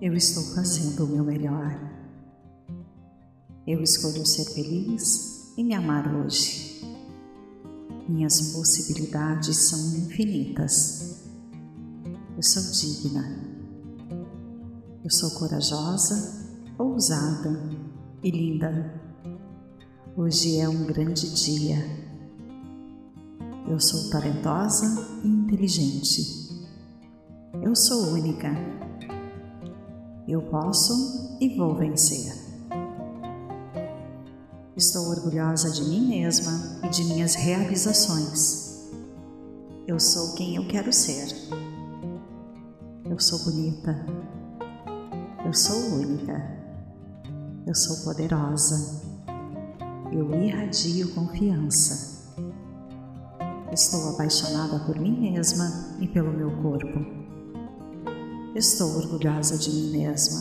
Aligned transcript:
Eu 0.00 0.14
estou 0.14 0.42
fazendo 0.54 1.04
o 1.04 1.06
meu 1.06 1.22
melhor. 1.22 1.78
Eu 3.66 3.82
escolho 3.82 4.24
ser 4.24 4.46
feliz 4.46 5.52
e 5.58 5.62
me 5.62 5.74
amar 5.74 6.16
hoje. 6.16 6.82
Minhas 8.08 8.52
possibilidades 8.52 9.54
são 9.58 9.78
infinitas. 9.98 11.20
Eu 12.34 12.42
sou 12.42 12.62
digna. 12.72 13.44
Eu 15.04 15.10
sou 15.10 15.32
corajosa, 15.32 16.48
ousada 16.78 17.62
e 18.24 18.30
linda. 18.30 18.98
Hoje 20.16 20.60
é 20.60 20.66
um 20.66 20.86
grande 20.86 21.28
dia. 21.34 21.76
Eu 23.68 23.78
sou 23.78 24.08
talentosa 24.08 24.86
e 25.22 25.28
inteligente. 25.28 26.58
Eu 27.62 27.76
sou 27.76 28.14
única 28.14 28.79
eu 30.32 30.42
posso 30.42 31.36
e 31.40 31.56
vou 31.56 31.74
vencer. 31.74 32.32
Estou 34.76 35.08
orgulhosa 35.08 35.70
de 35.70 35.82
mim 35.82 36.08
mesma 36.08 36.52
e 36.84 36.88
de 36.88 37.04
minhas 37.04 37.34
realizações. 37.34 38.88
Eu 39.86 39.98
sou 39.98 40.34
quem 40.34 40.56
eu 40.56 40.66
quero 40.68 40.92
ser. 40.92 41.28
Eu 43.04 43.18
sou 43.18 43.40
bonita. 43.40 44.06
Eu 45.44 45.52
sou 45.52 45.76
única. 45.94 46.58
Eu 47.66 47.74
sou 47.74 48.04
poderosa. 48.04 49.02
Eu 50.12 50.32
irradio 50.40 51.12
confiança. 51.12 52.38
Estou 53.72 54.10
apaixonada 54.10 54.78
por 54.86 54.98
mim 54.98 55.20
mesma 55.20 55.96
e 55.98 56.08
pelo 56.08 56.32
meu 56.32 56.50
corpo. 56.62 57.19
Estou 58.54 58.96
orgulhosa 58.96 59.56
de 59.56 59.70
mim 59.70 59.90
mesma. 59.92 60.40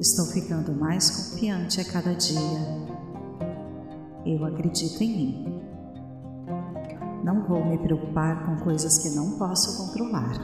Estou 0.00 0.26
ficando 0.26 0.72
mais 0.72 1.10
confiante 1.10 1.80
a 1.80 1.84
cada 1.84 2.12
dia. 2.12 2.58
Eu 4.26 4.44
acredito 4.44 5.00
em 5.04 5.16
mim. 5.16 5.60
Não 7.22 7.46
vou 7.46 7.64
me 7.64 7.78
preocupar 7.78 8.44
com 8.46 8.64
coisas 8.64 8.98
que 8.98 9.10
não 9.10 9.38
posso 9.38 9.76
controlar. 9.76 10.40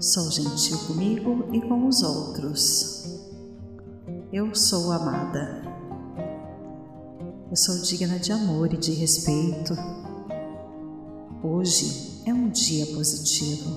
Sou 0.00 0.30
gentil 0.30 0.78
comigo 0.86 1.44
e 1.52 1.60
com 1.60 1.86
os 1.86 2.02
outros. 2.02 3.20
Eu 4.32 4.54
sou 4.54 4.90
amada. 4.92 5.62
Eu 7.50 7.56
sou 7.56 7.82
digna 7.82 8.18
de 8.18 8.32
amor 8.32 8.72
e 8.72 8.78
de 8.78 8.92
respeito. 8.92 9.97
Hoje 11.40 12.24
é 12.26 12.34
um 12.34 12.48
dia 12.48 12.84
positivo. 12.86 13.70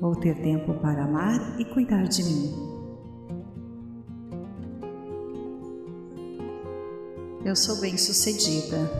Vou 0.00 0.16
ter 0.16 0.34
tempo 0.42 0.74
para 0.80 1.04
amar 1.04 1.60
e 1.60 1.64
cuidar 1.64 2.08
de 2.08 2.24
mim. 2.24 2.52
Eu 7.44 7.54
sou 7.54 7.80
bem-sucedida. 7.80 8.90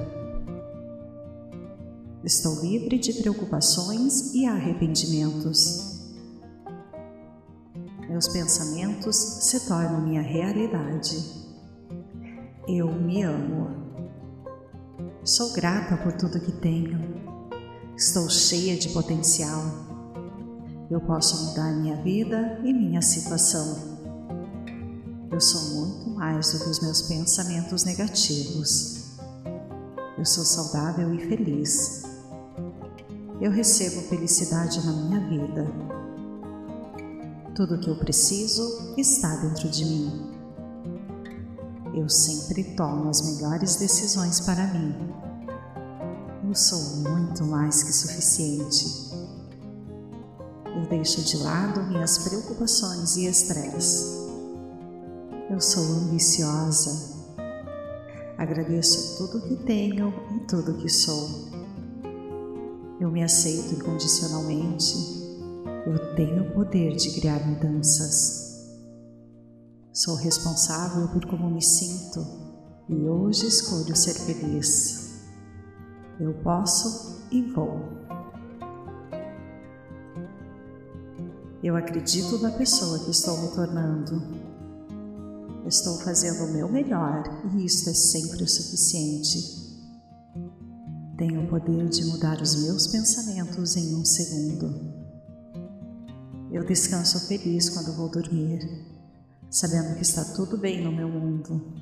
Estou 2.23 2.61
livre 2.61 2.97
de 2.97 3.14
preocupações 3.14 4.33
e 4.33 4.47
arrependimentos. 4.47 6.12
Meus 8.08 8.29
pensamentos 8.29 9.17
se 9.17 9.67
tornam 9.67 10.01
minha 10.01 10.23
realidade. 10.23 11.17
Eu 12.68 12.92
me 12.92 13.24
amo. 13.24 13.81
Sou 15.34 15.50
grata 15.54 15.96
por 15.96 16.12
tudo 16.12 16.38
que 16.38 16.52
tenho. 16.52 17.00
Estou 17.96 18.28
cheia 18.28 18.76
de 18.76 18.90
potencial. 18.90 19.62
Eu 20.90 21.00
posso 21.00 21.46
mudar 21.46 21.72
minha 21.72 21.96
vida 22.02 22.60
e 22.62 22.70
minha 22.70 23.00
situação. 23.00 23.78
Eu 25.30 25.40
sou 25.40 25.86
muito 25.86 26.10
mais 26.10 26.52
do 26.52 26.58
que 26.58 26.68
os 26.68 26.80
meus 26.80 27.00
pensamentos 27.00 27.82
negativos. 27.84 29.16
Eu 30.18 30.26
sou 30.26 30.44
saudável 30.44 31.14
e 31.14 31.26
feliz. 31.26 32.02
Eu 33.40 33.50
recebo 33.50 34.02
felicidade 34.02 34.84
na 34.84 34.92
minha 34.92 35.20
vida. 35.30 35.66
Tudo 37.54 37.76
o 37.76 37.80
que 37.80 37.88
eu 37.88 37.96
preciso 37.96 38.92
está 38.98 39.34
dentro 39.36 39.70
de 39.70 39.82
mim. 39.82 40.30
Eu 41.94 42.06
sempre 42.06 42.64
tomo 42.76 43.08
as 43.08 43.22
melhores 43.22 43.76
decisões 43.76 44.38
para 44.40 44.66
mim. 44.66 45.21
Eu 46.52 46.57
sou 46.57 46.96
muito 46.98 47.46
mais 47.46 47.83
que 47.83 47.90
suficiente. 47.95 48.85
Eu 50.67 50.86
deixo 50.86 51.23
de 51.23 51.39
lado 51.39 51.83
minhas 51.85 52.18
preocupações 52.18 53.17
e 53.17 53.24
estresse. 53.24 54.05
Eu 55.51 55.58
sou 55.62 55.83
ambiciosa. 55.83 57.24
Agradeço 58.36 59.17
tudo 59.17 59.48
que 59.48 59.64
tenho 59.64 60.12
e 60.36 60.41
tudo 60.41 60.77
que 60.77 60.91
sou. 60.91 61.27
Eu 63.01 63.11
me 63.11 63.23
aceito 63.23 63.74
incondicionalmente. 63.74 64.95
Eu 65.86 66.14
tenho 66.17 66.51
o 66.51 66.52
poder 66.52 66.95
de 66.96 67.18
criar 67.18 67.46
mudanças. 67.46 68.68
Sou 69.91 70.17
responsável 70.17 71.08
por 71.08 71.24
como 71.24 71.48
me 71.48 71.62
sinto 71.62 72.23
e 72.91 73.08
hoje 73.08 73.46
escolho 73.46 73.96
ser 73.96 74.12
feliz. 74.12 75.02
Eu 76.22 76.34
posso 76.34 77.20
e 77.33 77.42
vou. 77.42 77.80
Eu 81.60 81.74
acredito 81.74 82.38
na 82.38 82.52
pessoa 82.52 83.00
que 83.00 83.10
estou 83.10 83.36
me 83.42 83.48
tornando. 83.48 84.22
Estou 85.66 85.98
fazendo 85.98 86.44
o 86.44 86.52
meu 86.52 86.68
melhor 86.70 87.24
e 87.52 87.64
isto 87.64 87.90
é 87.90 87.92
sempre 87.92 88.44
o 88.44 88.48
suficiente. 88.48 89.36
Tenho 91.18 91.42
o 91.42 91.48
poder 91.48 91.88
de 91.88 92.05
mudar 92.05 92.40
os 92.40 92.55
meus 92.62 92.86
pensamentos 92.86 93.74
em 93.74 93.96
um 93.96 94.05
segundo. 94.05 94.94
Eu 96.52 96.64
descanso 96.64 97.27
feliz 97.27 97.68
quando 97.68 97.96
vou 97.96 98.08
dormir 98.08 98.61
sabendo 99.50 99.96
que 99.96 100.02
está 100.02 100.24
tudo 100.36 100.56
bem 100.56 100.84
no 100.84 100.92
meu 100.92 101.08
mundo. 101.08 101.81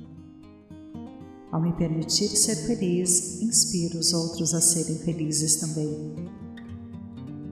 Ao 1.51 1.59
me 1.59 1.73
permitir 1.73 2.29
ser 2.29 2.55
feliz, 2.55 3.41
inspiro 3.41 3.99
os 3.99 4.13
outros 4.13 4.53
a 4.53 4.61
serem 4.61 4.99
felizes 4.99 5.57
também. 5.57 6.15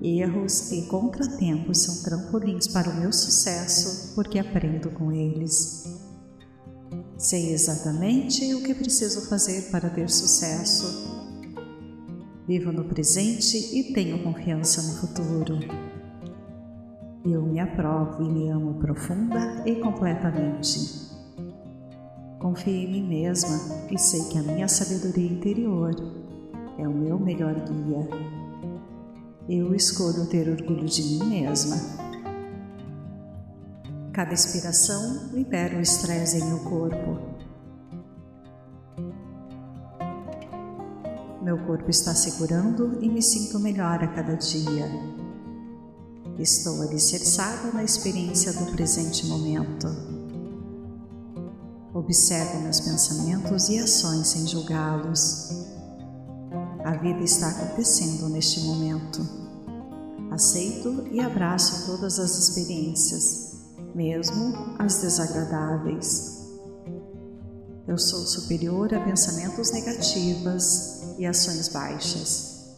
Erros 0.01 0.71
e 0.71 0.83
contratempos 0.83 1.79
são 1.79 2.03
trampolins 2.03 2.67
para 2.69 2.89
o 2.89 2.95
meu 2.97 3.11
sucesso 3.11 4.15
porque 4.15 4.39
aprendo 4.39 4.89
com 4.91 5.11
eles. 5.11 5.83
Sei 7.17 7.51
exatamente 7.51 8.53
o 8.53 8.63
que 8.63 8.73
preciso 8.73 9.27
fazer 9.27 9.69
para 9.69 9.89
ter 9.89 10.09
sucesso. 10.09 11.09
Vivo 12.47 12.71
no 12.71 12.85
presente 12.85 13.57
e 13.57 13.93
tenho 13.93 14.23
confiança 14.23 14.81
no 14.81 14.93
futuro. 14.99 15.59
Eu 17.25 17.45
me 17.45 17.59
aprovo 17.59 18.23
e 18.23 18.29
me 18.29 18.49
amo 18.49 18.79
profunda 18.79 19.61
e 19.65 19.75
completamente. 19.81 21.08
Confio 22.39 22.73
em 22.73 22.89
mim 22.89 23.05
mesma 23.05 23.59
e 23.91 23.97
sei 23.97 24.23
que 24.29 24.37
a 24.37 24.41
minha 24.41 24.67
sabedoria 24.69 25.29
interior 25.29 25.93
é 26.77 26.87
o 26.87 26.93
meu 26.93 27.19
melhor 27.19 27.53
guia. 27.53 28.07
Eu 29.49 29.75
escolho 29.75 30.25
ter 30.27 30.47
orgulho 30.47 30.85
de 30.85 31.03
mim 31.03 31.41
mesma. 31.41 31.75
Cada 34.13 34.33
inspiração 34.33 35.31
libera 35.33 35.77
o 35.77 35.81
estresse 35.81 36.37
em 36.37 36.45
meu 36.45 36.59
corpo. 36.59 37.19
Meu 41.41 41.57
corpo 41.65 41.89
está 41.89 42.15
segurando 42.15 42.99
e 43.01 43.09
me 43.09 43.21
sinto 43.21 43.59
melhor 43.59 44.01
a 44.01 44.07
cada 44.07 44.35
dia. 44.35 44.89
Estou 46.37 46.81
alicerçada 46.83 47.73
na 47.73 47.83
experiência 47.83 48.53
do 48.53 48.71
presente 48.71 49.25
momento. 49.25 50.08
Observo 52.09 52.61
meus 52.61 52.79
pensamentos 52.79 53.69
e 53.69 53.77
ações 53.77 54.29
sem 54.29 54.47
julgá-los. 54.47 55.51
A 56.83 56.97
vida 56.97 57.23
está 57.23 57.49
acontecendo 57.49 58.27
neste 58.29 58.61
momento. 58.61 59.21
Aceito 60.31 61.07
e 61.11 61.19
abraço 61.19 61.85
todas 61.85 62.17
as 62.17 62.35
experiências, 62.35 63.59
mesmo 63.93 64.55
as 64.79 65.01
desagradáveis. 65.01 66.47
Eu 67.87 67.99
sou 67.99 68.21
superior 68.21 68.91
a 68.91 69.01
pensamentos 69.01 69.69
negativos 69.69 71.03
e 71.19 71.27
ações 71.27 71.67
baixas. 71.67 72.75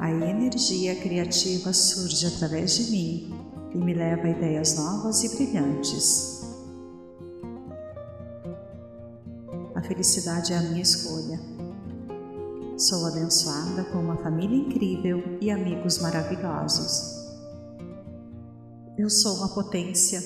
A 0.00 0.10
energia 0.10 0.96
criativa 0.96 1.72
surge 1.72 2.26
através 2.26 2.74
de 2.74 2.90
mim 2.90 3.32
e 3.72 3.78
me 3.78 3.94
leva 3.94 4.26
a 4.26 4.30
ideias 4.30 4.74
novas 4.74 5.22
e 5.22 5.28
brilhantes. 5.36 6.37
Felicidade 9.88 10.52
é 10.52 10.58
a 10.58 10.62
minha 10.62 10.82
escolha. 10.82 11.40
Sou 12.76 13.06
abençoada 13.06 13.84
com 13.84 13.98
uma 13.98 14.16
família 14.18 14.56
incrível 14.56 15.38
e 15.40 15.50
amigos 15.50 15.98
maravilhosos. 15.98 17.26
Eu 18.96 19.08
sou 19.08 19.36
uma 19.36 19.48
potência, 19.48 20.22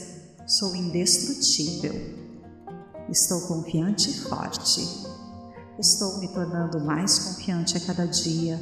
sou 0.46 0.74
indestrutível. 0.74 1.94
Estou 3.08 3.40
confiante 3.42 4.10
e 4.10 4.14
forte. 4.14 4.80
Estou 5.78 6.18
me 6.18 6.28
tornando 6.28 6.80
mais 6.80 7.18
confiante 7.20 7.76
a 7.76 7.80
cada 7.80 8.06
dia. 8.06 8.58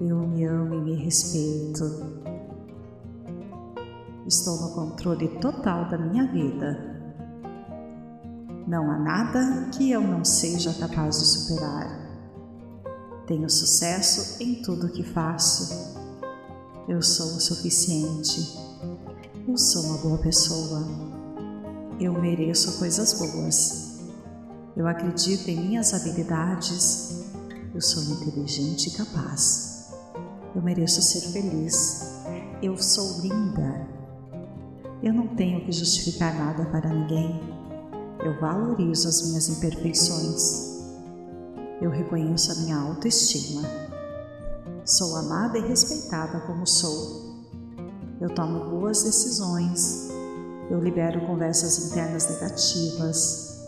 Eu 0.00 0.18
me 0.26 0.44
amo 0.44 0.74
e 0.74 0.80
me 0.80 1.04
respeito. 1.04 1.84
Estou 4.26 4.60
no 4.60 4.74
controle 4.74 5.28
total 5.38 5.88
da 5.88 5.96
minha 5.96 6.26
vida. 6.26 6.95
Não 8.66 8.90
há 8.90 8.98
nada 8.98 9.68
que 9.70 9.92
eu 9.92 10.00
não 10.00 10.24
seja 10.24 10.74
capaz 10.74 11.20
de 11.20 11.26
superar. 11.26 12.04
Tenho 13.24 13.48
sucesso 13.48 14.42
em 14.42 14.60
tudo 14.60 14.88
que 14.88 15.04
faço. 15.04 15.94
Eu 16.88 17.00
sou 17.00 17.36
o 17.36 17.40
suficiente. 17.40 18.58
Eu 19.46 19.56
sou 19.56 19.84
uma 19.84 19.98
boa 19.98 20.18
pessoa. 20.18 20.84
Eu 22.00 22.12
mereço 22.20 22.76
coisas 22.80 23.14
boas. 23.14 24.00
Eu 24.76 24.88
acredito 24.88 25.48
em 25.48 25.68
minhas 25.68 25.94
habilidades. 25.94 27.24
Eu 27.72 27.80
sou 27.80 28.02
inteligente 28.02 28.88
e 28.88 28.90
capaz. 28.96 29.92
Eu 30.56 30.60
mereço 30.60 31.00
ser 31.02 31.20
feliz. 31.32 32.20
Eu 32.60 32.76
sou 32.76 33.20
linda. 33.20 33.86
Eu 35.02 35.12
não 35.12 35.28
tenho 35.36 35.64
que 35.64 35.70
justificar 35.70 36.34
nada 36.34 36.64
para 36.66 36.92
ninguém. 36.92 37.55
Eu 38.24 38.40
valorizo 38.40 39.08
as 39.08 39.28
minhas 39.28 39.48
imperfeições 39.48 40.76
eu 41.80 41.90
reconheço 41.90 42.52
a 42.52 42.54
minha 42.56 42.76
autoestima. 42.78 43.62
Sou 44.84 45.14
amada 45.16 45.58
e 45.58 45.68
respeitada 45.68 46.40
como 46.40 46.66
sou. 46.66 47.44
Eu 48.18 48.30
tomo 48.34 48.70
boas 48.70 49.02
decisões. 49.02 50.08
Eu 50.70 50.80
libero 50.80 51.26
conversas 51.26 51.90
internas 51.90 52.30
negativas. 52.30 53.60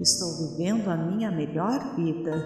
Estou 0.00 0.48
vivendo 0.48 0.88
a 0.88 0.96
minha 0.96 1.30
melhor 1.30 1.94
vida. 1.94 2.42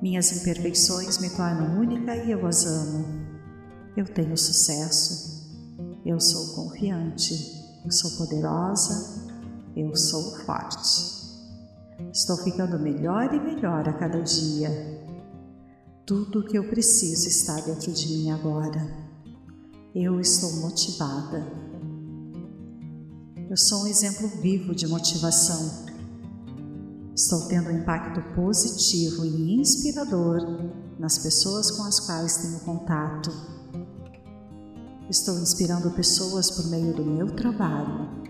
Minhas 0.00 0.30
imperfeições 0.30 1.18
me 1.18 1.28
tornam 1.30 1.80
única 1.80 2.14
e 2.14 2.30
eu 2.30 2.46
as 2.46 2.64
amo. 2.64 3.04
Eu 3.96 4.04
tenho 4.04 4.38
sucesso. 4.38 5.50
Eu 6.06 6.20
sou 6.20 6.54
confiante. 6.54 7.34
Eu 7.84 7.90
sou 7.90 8.12
poderosa. 8.12 9.27
Eu 9.78 9.94
sou 9.94 10.34
forte. 10.38 11.38
Estou 12.12 12.36
ficando 12.38 12.80
melhor 12.80 13.32
e 13.32 13.38
melhor 13.38 13.88
a 13.88 13.92
cada 13.92 14.20
dia. 14.20 14.68
Tudo 16.04 16.40
o 16.40 16.44
que 16.44 16.58
eu 16.58 16.68
preciso 16.68 17.28
está 17.28 17.60
dentro 17.60 17.92
de 17.92 18.08
mim 18.08 18.30
agora. 18.32 18.84
Eu 19.94 20.18
estou 20.18 20.52
motivada. 20.54 21.46
Eu 23.48 23.56
sou 23.56 23.84
um 23.84 23.86
exemplo 23.86 24.26
vivo 24.42 24.74
de 24.74 24.84
motivação. 24.88 25.86
Estou 27.14 27.46
tendo 27.46 27.70
um 27.70 27.78
impacto 27.78 28.20
positivo 28.34 29.24
e 29.24 29.60
inspirador 29.60 30.40
nas 30.98 31.18
pessoas 31.18 31.70
com 31.70 31.84
as 31.84 32.00
quais 32.00 32.38
tenho 32.38 32.58
contato. 32.64 33.30
Estou 35.08 35.38
inspirando 35.38 35.92
pessoas 35.92 36.50
por 36.50 36.66
meio 36.66 36.92
do 36.96 37.04
meu 37.04 37.32
trabalho 37.36 38.26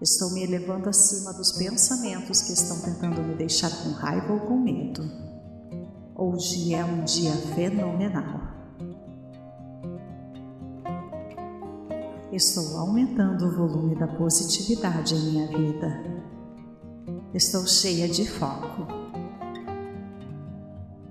Estou 0.00 0.30
me 0.30 0.44
elevando 0.44 0.88
acima 0.88 1.32
dos 1.32 1.50
pensamentos 1.52 2.40
que 2.42 2.52
estão 2.52 2.78
tentando 2.80 3.20
me 3.20 3.34
deixar 3.34 3.68
com 3.82 3.90
raiva 3.90 4.32
ou 4.32 4.40
com 4.40 4.56
medo. 4.56 5.02
Hoje 6.14 6.72
é 6.72 6.84
um 6.84 7.02
dia 7.02 7.32
fenomenal. 7.56 8.40
Estou 12.30 12.78
aumentando 12.78 13.46
o 13.46 13.56
volume 13.56 13.96
da 13.96 14.06
positividade 14.06 15.16
em 15.16 15.32
minha 15.32 15.48
vida. 15.48 16.22
Estou 17.34 17.66
cheia 17.66 18.08
de 18.08 18.24
foco. 18.24 18.86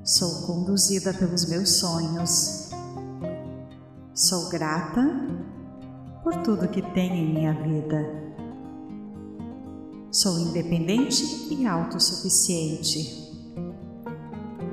Sou 0.02 0.48
conduzida 0.48 1.14
pelos 1.14 1.50
meus 1.50 1.72
sonhos. 1.72 2.70
Sou 4.14 4.48
grata 4.48 5.04
por 6.24 6.42
tudo 6.42 6.70
que 6.70 6.82
tenho 6.94 7.16
em 7.16 7.34
minha 7.34 7.54
vida 7.54 8.27
Sou 10.18 10.40
independente 10.40 11.54
e 11.54 11.68
autossuficiente. 11.68 13.32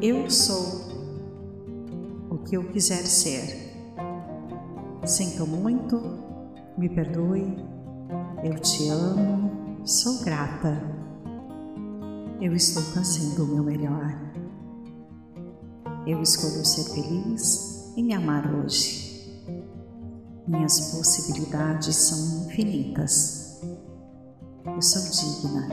Eu 0.00 0.30
sou 0.30 0.64
o 2.30 2.38
que 2.38 2.56
eu 2.56 2.64
quiser 2.72 3.04
ser. 3.04 3.76
Sinto 5.04 5.46
muito, 5.46 6.00
me 6.78 6.88
perdoe, 6.88 7.58
eu 8.42 8.58
te 8.58 8.88
amo, 8.88 9.86
sou 9.86 10.24
grata. 10.24 10.80
Eu 12.40 12.54
estou 12.54 12.82
fazendo 12.82 13.44
o 13.44 13.46
meu 13.46 13.64
melhor. 13.64 14.18
Eu 16.06 16.22
escolho 16.22 16.64
ser 16.64 16.84
feliz 16.84 17.92
e 17.94 18.02
me 18.02 18.14
amar 18.14 18.50
hoje. 18.50 19.44
Minhas 20.48 20.92
possibilidades 20.94 21.96
são 21.96 22.46
infinitas. 22.46 23.43
Eu 24.66 24.80
sou 24.80 25.02
digna. 25.10 25.68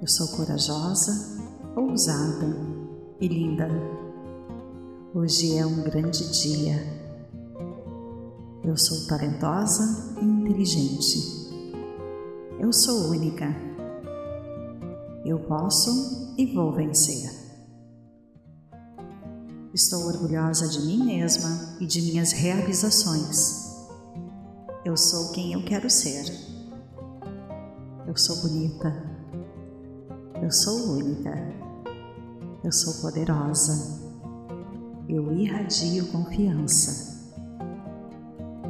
Eu 0.00 0.08
sou 0.08 0.26
corajosa, 0.36 1.40
ousada 1.76 2.48
e 3.20 3.28
linda. 3.28 3.68
Hoje 5.14 5.56
é 5.56 5.64
um 5.64 5.82
grande 5.82 6.28
dia. 6.32 6.84
Eu 8.64 8.76
sou 8.76 9.06
talentosa 9.06 10.16
e 10.20 10.24
inteligente. 10.24 11.52
Eu 12.58 12.72
sou 12.72 13.10
única. 13.10 13.46
Eu 15.24 15.38
posso 15.38 16.34
e 16.36 16.52
vou 16.52 16.72
vencer. 16.72 17.30
Estou 19.72 20.06
orgulhosa 20.06 20.66
de 20.68 20.80
mim 20.80 21.04
mesma 21.04 21.76
e 21.80 21.86
de 21.86 22.02
minhas 22.02 22.32
realizações. 22.32 23.76
Eu 24.84 24.96
sou 24.96 25.30
quem 25.30 25.52
eu 25.52 25.64
quero 25.64 25.88
ser. 25.88 26.51
Eu 28.12 28.18
sou 28.18 28.36
bonita. 28.42 28.94
Eu 30.42 30.50
sou 30.50 30.98
única. 30.98 31.32
Eu 32.62 32.70
sou 32.70 32.92
poderosa. 33.00 34.02
Eu 35.08 35.32
irradio 35.32 36.06
confiança. 36.08 37.32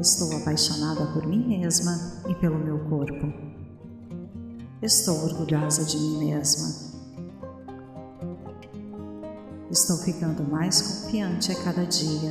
Estou 0.01 0.33
apaixonada 0.37 1.07
por 1.07 1.27
mim 1.27 1.45
mesma 1.59 2.23
e 2.29 2.37
pelo 2.37 2.57
meu 2.57 2.89
corpo. 2.89 3.33
Estou 4.81 5.25
orgulhosa 5.25 5.87
de 5.87 5.97
mim 5.97 6.27
mesma. 6.27 6.93
Estou 9.73 9.97
ficando 9.97 10.45
mais 10.45 10.81
confiante 10.81 11.51
a 11.51 11.65
cada 11.65 11.85
dia. 11.85 12.31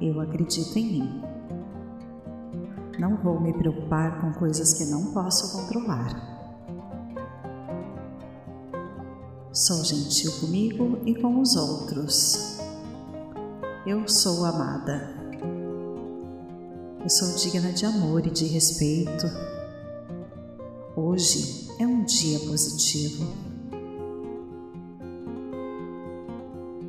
Eu 0.00 0.20
acredito 0.20 0.76
em 0.76 0.90
mim. 0.90 1.25
Não 2.98 3.14
vou 3.16 3.38
me 3.38 3.52
preocupar 3.52 4.20
com 4.20 4.32
coisas 4.32 4.72
que 4.72 4.86
não 4.86 5.12
posso 5.12 5.52
controlar. 5.52 6.34
Sou 9.52 9.84
gentil 9.84 10.32
comigo 10.40 10.98
e 11.04 11.14
com 11.14 11.40
os 11.40 11.56
outros. 11.56 12.58
Eu 13.86 14.08
sou 14.08 14.46
amada. 14.46 15.14
Eu 17.02 17.08
sou 17.08 17.36
digna 17.36 17.70
de 17.72 17.84
amor 17.84 18.26
e 18.26 18.30
de 18.30 18.46
respeito. 18.46 19.26
Hoje 20.96 21.70
é 21.78 21.86
um 21.86 22.02
dia 22.02 22.38
positivo. 22.40 23.26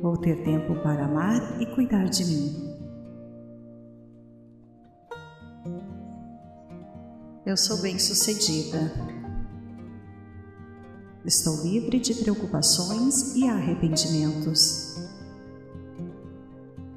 Vou 0.00 0.16
ter 0.16 0.42
tempo 0.42 0.74
para 0.76 1.04
amar 1.04 1.60
e 1.60 1.66
cuidar 1.66 2.08
de 2.08 2.24
mim. 2.24 2.67
Eu 7.48 7.56
sou 7.56 7.78
bem-sucedida. 7.78 8.92
Estou 11.24 11.64
livre 11.64 11.98
de 11.98 12.12
preocupações 12.16 13.34
e 13.34 13.48
arrependimentos. 13.48 14.96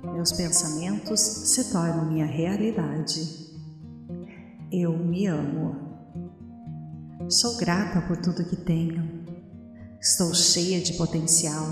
Meus 0.04 0.34
pensamentos 0.34 1.22
se 1.22 1.72
tornam 1.72 2.12
minha 2.12 2.26
realidade. 2.26 3.50
Eu 4.70 4.92
me 4.98 5.26
amo. 5.26 5.74
Sou 7.30 7.56
grata 7.56 8.02
por 8.02 8.18
tudo 8.18 8.44
que 8.44 8.58
tenho. 8.58 9.24
Estou 10.02 10.34
cheia 10.34 10.82
de 10.82 10.96
potencial. 10.96 11.66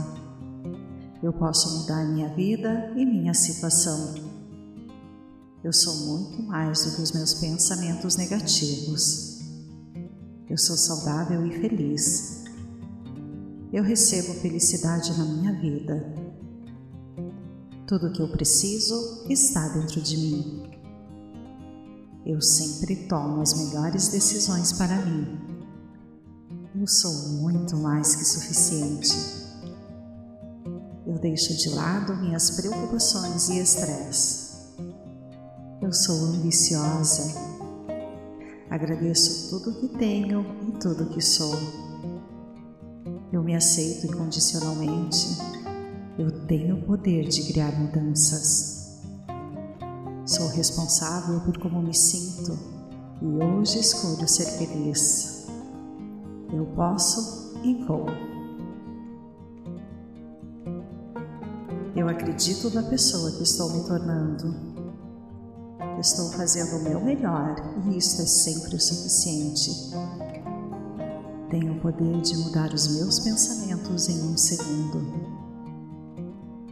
Eu 1.22 1.34
posso 1.34 1.82
mudar 1.82 2.06
minha 2.06 2.34
vida 2.34 2.94
e 2.96 3.06
minha 3.06 3.34
situação. 3.34 4.29
Eu 5.62 5.74
sou 5.74 5.94
muito 6.08 6.42
mais 6.44 6.86
do 6.86 6.96
que 6.96 7.02
os 7.02 7.12
meus 7.12 7.34
pensamentos 7.34 8.16
negativos. 8.16 9.42
Eu 10.50 10.58
sou 10.58 10.78
saudável 10.78 11.46
e 11.46 11.60
feliz. 11.60 12.46
eu 13.74 13.84
recebo 13.84 14.34
felicidade 14.36 15.16
na 15.18 15.26
minha 15.26 15.54
vida. 15.60 16.16
Tudo 17.86 18.08
o 18.08 18.14
que 18.14 18.22
eu 18.22 18.32
preciso 18.32 19.26
está 19.30 19.68
dentro 19.68 20.02
de 20.02 20.18
mim. 20.18 20.72
Eu 22.26 22.42
sempre 22.42 23.08
tomo 23.08 23.42
as 23.42 23.54
melhores 23.54 24.08
decisões 24.08 24.72
para 24.72 25.06
mim. 25.06 25.40
Eu 26.74 26.88
sou 26.88 27.12
muito 27.42 27.76
mais 27.76 28.16
que 28.16 28.24
suficiente. 28.24 29.14
Eu 31.06 31.20
deixo 31.20 31.54
de 31.58 31.70
lado 31.70 32.16
minhas 32.16 32.52
preocupações 32.52 33.50
e 33.50 33.60
estresse. 33.60 34.49
Eu 35.82 35.94
sou 35.94 36.26
ambiciosa. 36.26 37.40
Agradeço 38.70 39.50
tudo 39.50 39.80
que 39.80 39.88
tenho 39.98 40.46
e 40.68 40.72
tudo 40.74 41.06
que 41.06 41.22
sou. 41.22 41.56
Eu 43.32 43.42
me 43.42 43.56
aceito 43.56 44.06
incondicionalmente. 44.06 45.38
Eu 46.18 46.46
tenho 46.48 46.76
o 46.76 46.82
poder 46.82 47.30
de 47.30 47.44
criar 47.44 47.72
mudanças. 47.80 49.00
Sou 50.26 50.50
responsável 50.50 51.40
por 51.42 51.58
como 51.58 51.82
me 51.82 51.94
sinto 51.94 52.60
e 53.22 53.26
hoje 53.26 53.80
escolho 53.80 54.28
ser 54.28 54.46
feliz. 54.58 55.48
Eu 56.52 56.66
posso 56.76 57.54
e 57.64 57.86
vou. 57.86 58.06
Eu 61.96 62.10
acredito 62.10 62.70
na 62.70 62.84
pessoa 62.84 63.32
que 63.32 63.44
estou 63.44 63.72
me 63.72 63.88
tornando. 63.88 64.69
Estou 66.00 66.30
fazendo 66.30 66.78
o 66.78 66.84
meu 66.84 67.02
melhor 67.02 67.58
e 67.86 67.98
isto 67.98 68.22
é 68.22 68.26
sempre 68.26 68.74
o 68.74 68.80
suficiente. 68.80 69.70
Tenho 71.50 71.74
o 71.74 71.82
poder 71.82 72.22
de 72.22 72.38
mudar 72.38 72.74
os 72.74 72.96
meus 72.96 73.20
pensamentos 73.20 74.08
em 74.08 74.22
um 74.22 74.38
segundo. 74.38 75.04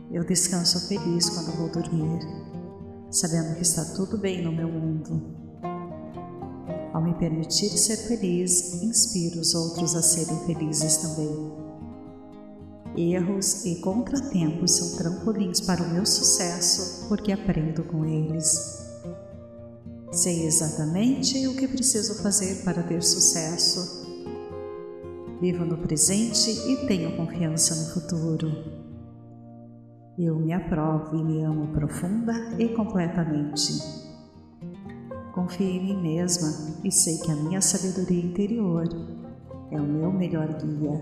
Eu 0.09 0.23
descanso 0.23 0.87
feliz 0.87 1.29
quando 1.29 1.57
vou 1.57 1.67
dormir, 1.69 2.21
sabendo 3.11 3.55
que 3.55 3.63
está 3.63 3.83
tudo 3.95 4.17
bem 4.17 4.41
no 4.45 4.51
meu 4.53 4.69
mundo. 4.69 5.21
Ao 6.93 7.01
me 7.01 7.13
permitir 7.15 7.77
ser 7.77 7.97
feliz, 7.97 8.81
inspiro 8.81 9.41
os 9.41 9.53
outros 9.53 9.93
a 9.93 10.01
serem 10.01 10.39
felizes 10.45 10.95
também. 10.97 11.51
Erros 12.95 13.65
e 13.65 13.81
contratempos 13.81 14.71
são 14.71 14.95
trampolins 14.95 15.59
para 15.59 15.83
o 15.83 15.89
meu 15.89 16.05
sucesso 16.05 17.09
porque 17.09 17.33
aprendo 17.33 17.83
com 17.83 18.05
eles. 18.05 18.86
Sei 20.11 20.45
exatamente 20.45 21.47
o 21.47 21.55
que 21.55 21.67
preciso 21.67 22.21
fazer 22.21 22.63
para 22.63 22.81
ter 22.83 23.03
sucesso 23.03 24.07
Vivo 25.39 25.63
no 25.63 25.77
presente 25.77 26.49
e 26.49 26.87
tenho 26.87 27.15
confiança 27.15 27.75
no 27.75 27.93
futuro. 27.93 28.51
Eu 30.17 30.35
me 30.35 30.51
aprovo 30.51 31.15
e 31.15 31.23
me 31.23 31.43
amo 31.43 31.67
profunda 31.67 32.33
e 32.57 32.69
completamente. 32.69 33.73
Confio 35.35 35.67
em 35.67 35.83
mim 35.83 36.01
mesma 36.01 36.51
e 36.83 36.91
sei 36.91 37.19
que 37.19 37.31
a 37.31 37.35
minha 37.35 37.61
sabedoria 37.61 38.25
interior 38.25 38.87
é 39.69 39.79
o 39.79 39.83
meu 39.83 40.11
melhor 40.11 40.47
guia. 40.59 40.99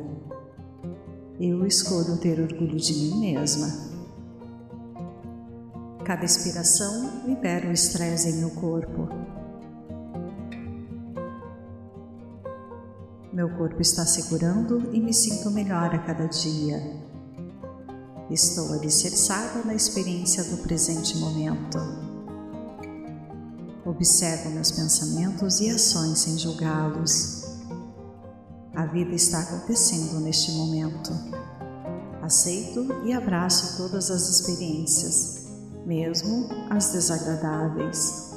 Eu 1.39 1.65
escolho 1.65 2.17
ter 2.17 2.37
orgulho 2.37 2.75
de 2.75 2.93
mim 2.93 3.21
mesma. 3.21 3.94
Cada 6.05 6.23
inspiração 6.23 7.23
libera 7.25 7.67
o 7.67 7.71
estresse 7.71 8.29
em 8.29 8.39
meu 8.39 8.51
corpo 8.51 9.09
Meu 13.35 13.49
corpo 13.49 13.81
está 13.81 14.05
segurando 14.05 14.93
e 14.93 15.01
me 15.01 15.13
sinto 15.13 15.51
melhor 15.51 15.93
a 15.93 15.99
cada 15.99 16.25
dia. 16.25 16.81
Estou 18.29 18.71
alicerçada 18.71 19.61
na 19.65 19.75
experiência 19.75 20.41
do 20.45 20.63
presente 20.63 21.17
momento. 21.17 21.77
Observo 23.85 24.51
meus 24.51 24.71
pensamentos 24.71 25.59
e 25.59 25.69
ações 25.69 26.19
sem 26.19 26.37
julgá-los. 26.37 27.43
A 28.73 28.85
vida 28.85 29.13
está 29.13 29.41
acontecendo 29.41 30.21
neste 30.21 30.53
momento. 30.53 31.11
Aceito 32.21 32.87
e 33.03 33.11
abraço 33.11 33.75
todas 33.75 34.09
as 34.11 34.29
experiências, 34.29 35.44
mesmo 35.85 36.49
as 36.69 36.91
desagradáveis. 36.91 38.33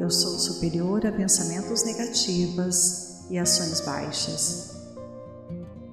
Eu 0.00 0.08
sou 0.08 0.38
superior 0.38 1.04
a 1.04 1.12
pensamentos 1.12 1.84
negativos 1.84 3.26
e 3.28 3.38
ações 3.38 3.80
baixas. 3.80 4.76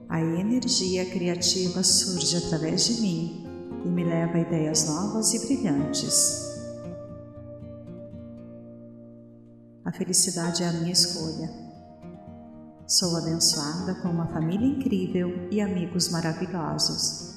A 0.08 0.22
energia 0.22 1.10
criativa 1.10 1.82
surge 1.84 2.38
através 2.38 2.86
de 2.86 3.02
mim 3.02 3.46
e 3.84 3.88
me 3.88 4.04
leva 4.04 4.38
a 4.38 4.42
ideias 4.42 4.88
novas 4.88 5.34
e 5.34 5.40
brilhantes. 5.40 6.54
A 9.84 9.92
felicidade 9.92 10.64
é 10.64 10.68
a 10.68 10.74
minha 10.74 10.94
escolha. 10.94 11.50
Sou 12.88 13.18
abençoada 13.18 13.96
com 13.96 14.10
uma 14.10 14.28
família 14.28 14.68
incrível 14.68 15.48
e 15.50 15.60
amigos 15.60 16.10
maravilhosos. 16.10 17.33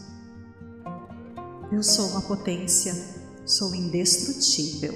Eu 1.72 1.82
sou 1.82 2.06
uma 2.10 2.22
potência, 2.22 2.94
sou 3.44 3.74
indestrutível. 3.74 4.94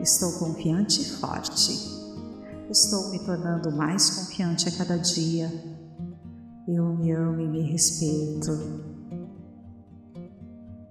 Estou 0.00 0.32
confiante 0.38 1.02
e 1.02 1.04
forte 1.04 1.98
Estou 2.70 3.10
me 3.10 3.18
tornando 3.18 3.74
mais 3.74 4.10
confiante 4.10 4.68
a 4.68 4.72
cada 4.72 4.96
dia. 4.96 5.50
Eu 6.68 6.84
me 6.94 7.10
amo 7.10 7.40
e 7.40 7.48
me 7.48 7.62
respeito. 7.62 8.52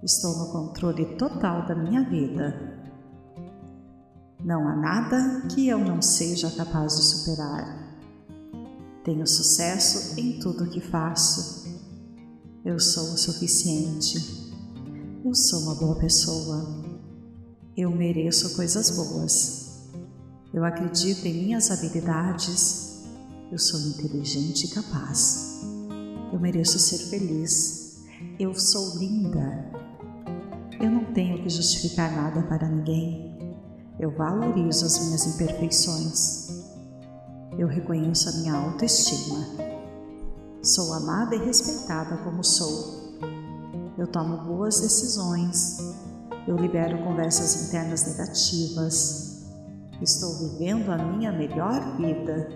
Estou 0.02 0.36
no 0.36 0.52
controle 0.52 1.16
total 1.16 1.66
da 1.66 1.74
minha 1.74 2.02
vida. 2.04 2.78
Não 4.44 4.68
há 4.68 4.76
nada 4.76 5.46
que 5.48 5.66
eu 5.66 5.78
não 5.78 6.02
seja 6.02 6.50
capaz 6.50 6.96
de 6.96 7.04
superar. 7.04 7.96
Tenho 9.02 9.26
sucesso 9.26 10.20
em 10.20 10.38
tudo 10.38 10.68
que 10.68 10.80
faço. 10.80 11.66
Eu 12.64 12.78
sou 12.78 13.14
o 13.14 13.16
suficiente. 13.16 14.47
Eu 15.24 15.34
sou 15.34 15.60
uma 15.62 15.74
boa 15.74 15.96
pessoa. 15.96 16.64
Eu 17.76 17.90
mereço 17.90 18.54
coisas 18.54 18.90
boas. 18.90 19.88
Eu 20.54 20.64
acredito 20.64 21.26
em 21.26 21.44
minhas 21.44 21.70
habilidades. 21.72 23.04
Eu 23.50 23.58
sou 23.58 23.80
inteligente 23.80 24.66
e 24.66 24.68
capaz. 24.68 25.60
Eu 26.32 26.38
mereço 26.38 26.78
ser 26.78 26.98
feliz. 27.10 28.04
Eu 28.38 28.54
sou 28.54 28.96
linda. 28.98 29.72
Eu 30.80 30.90
não 30.90 31.12
tenho 31.12 31.42
que 31.42 31.50
justificar 31.50 32.14
nada 32.14 32.42
para 32.44 32.68
ninguém. 32.68 33.36
Eu 33.98 34.12
valorizo 34.16 34.86
as 34.86 35.04
minhas 35.04 35.26
imperfeições. 35.26 36.48
Eu 37.58 37.66
reconheço 37.66 38.28
a 38.28 38.32
minha 38.34 38.54
autoestima. 38.54 39.46
Sou 40.62 40.94
amada 40.94 41.34
e 41.34 41.44
respeitada 41.44 42.18
como 42.18 42.44
sou. 42.44 42.97
Eu 43.98 44.06
tomo 44.06 44.36
boas 44.44 44.80
decisões. 44.80 45.78
Eu 46.46 46.56
libero 46.56 47.02
conversas 47.02 47.66
internas 47.66 48.06
negativas. 48.06 49.44
Estou 50.00 50.38
vivendo 50.38 50.90
a 50.90 50.96
minha 50.96 51.32
melhor 51.32 51.96
vida. 51.96 52.48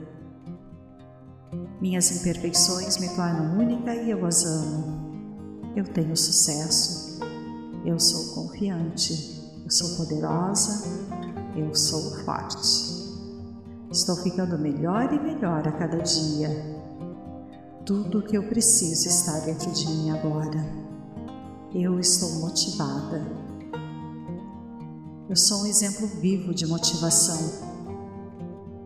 Minhas 1.80 2.12
imperfeições 2.12 2.96
me 2.98 3.08
tornam 3.08 3.58
única 3.58 3.92
e 3.92 4.10
eu 4.10 4.24
as 4.24 4.44
amo. 4.44 5.72
Eu 5.74 5.84
tenho 5.84 6.16
sucesso. 6.16 7.18
Eu 7.84 7.98
sou 7.98 8.36
confiante. 8.36 9.52
Eu 9.64 9.70
sou 9.70 9.96
poderosa. 9.96 10.88
Eu 11.56 11.74
sou 11.74 12.24
forte. 12.24 13.02
Estou 13.90 14.14
ficando 14.14 14.56
melhor 14.56 15.12
e 15.12 15.18
melhor 15.18 15.66
a 15.66 15.72
cada 15.72 15.98
dia. 15.98 16.48
Tudo 17.84 18.20
o 18.20 18.22
que 18.22 18.38
eu 18.38 18.44
preciso 18.44 19.08
está 19.08 19.40
dentro 19.40 19.72
de 19.72 19.88
mim 19.88 20.10
agora. 20.12 20.91
Eu 21.74 21.98
estou 21.98 22.30
motivada 22.40 23.42
eu 25.32 25.36
sou 25.36 25.62
um 25.62 25.66
exemplo 25.66 26.06
vivo 26.06 26.52
de 26.52 26.66
motivação. 26.66 27.38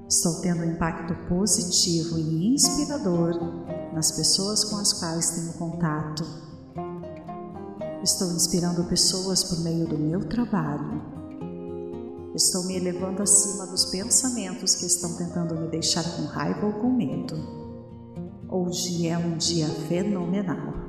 Estou 0.09 0.41
tendo 0.41 0.61
um 0.61 0.71
impacto 0.71 1.13
positivo 1.29 2.17
e 2.21 2.55
inspirador 2.55 3.33
nas 3.93 4.13
pessoas 4.13 4.63
com 4.63 4.77
as 4.77 4.93
quais 4.93 5.31
tenho 5.31 5.53
contato. 5.55 6.25
Estou 8.01 8.31
inspirando 8.31 8.85
pessoas 8.85 9.43
por 9.43 9.59
meio 9.65 9.89
do 9.89 9.99
meu 9.99 10.21
trabalho. 10.29 11.03
Estou 12.33 12.63
me 12.63 12.77
elevando 12.77 13.25
acima 13.25 13.67
dos 13.67 13.87
pensamentos 13.87 14.77
que 14.77 14.87
estão 14.87 15.17
tentando 15.17 15.57
me 15.57 15.67
deixar 15.67 16.05
com 16.17 16.27
raiva 16.27 16.65
ou 16.65 16.75
com 16.75 16.93
medo. 16.93 17.35
Hoje 18.49 19.09
é 19.09 19.19
um 19.19 19.37
dia 19.37 19.67
fenomenal. 19.89 20.86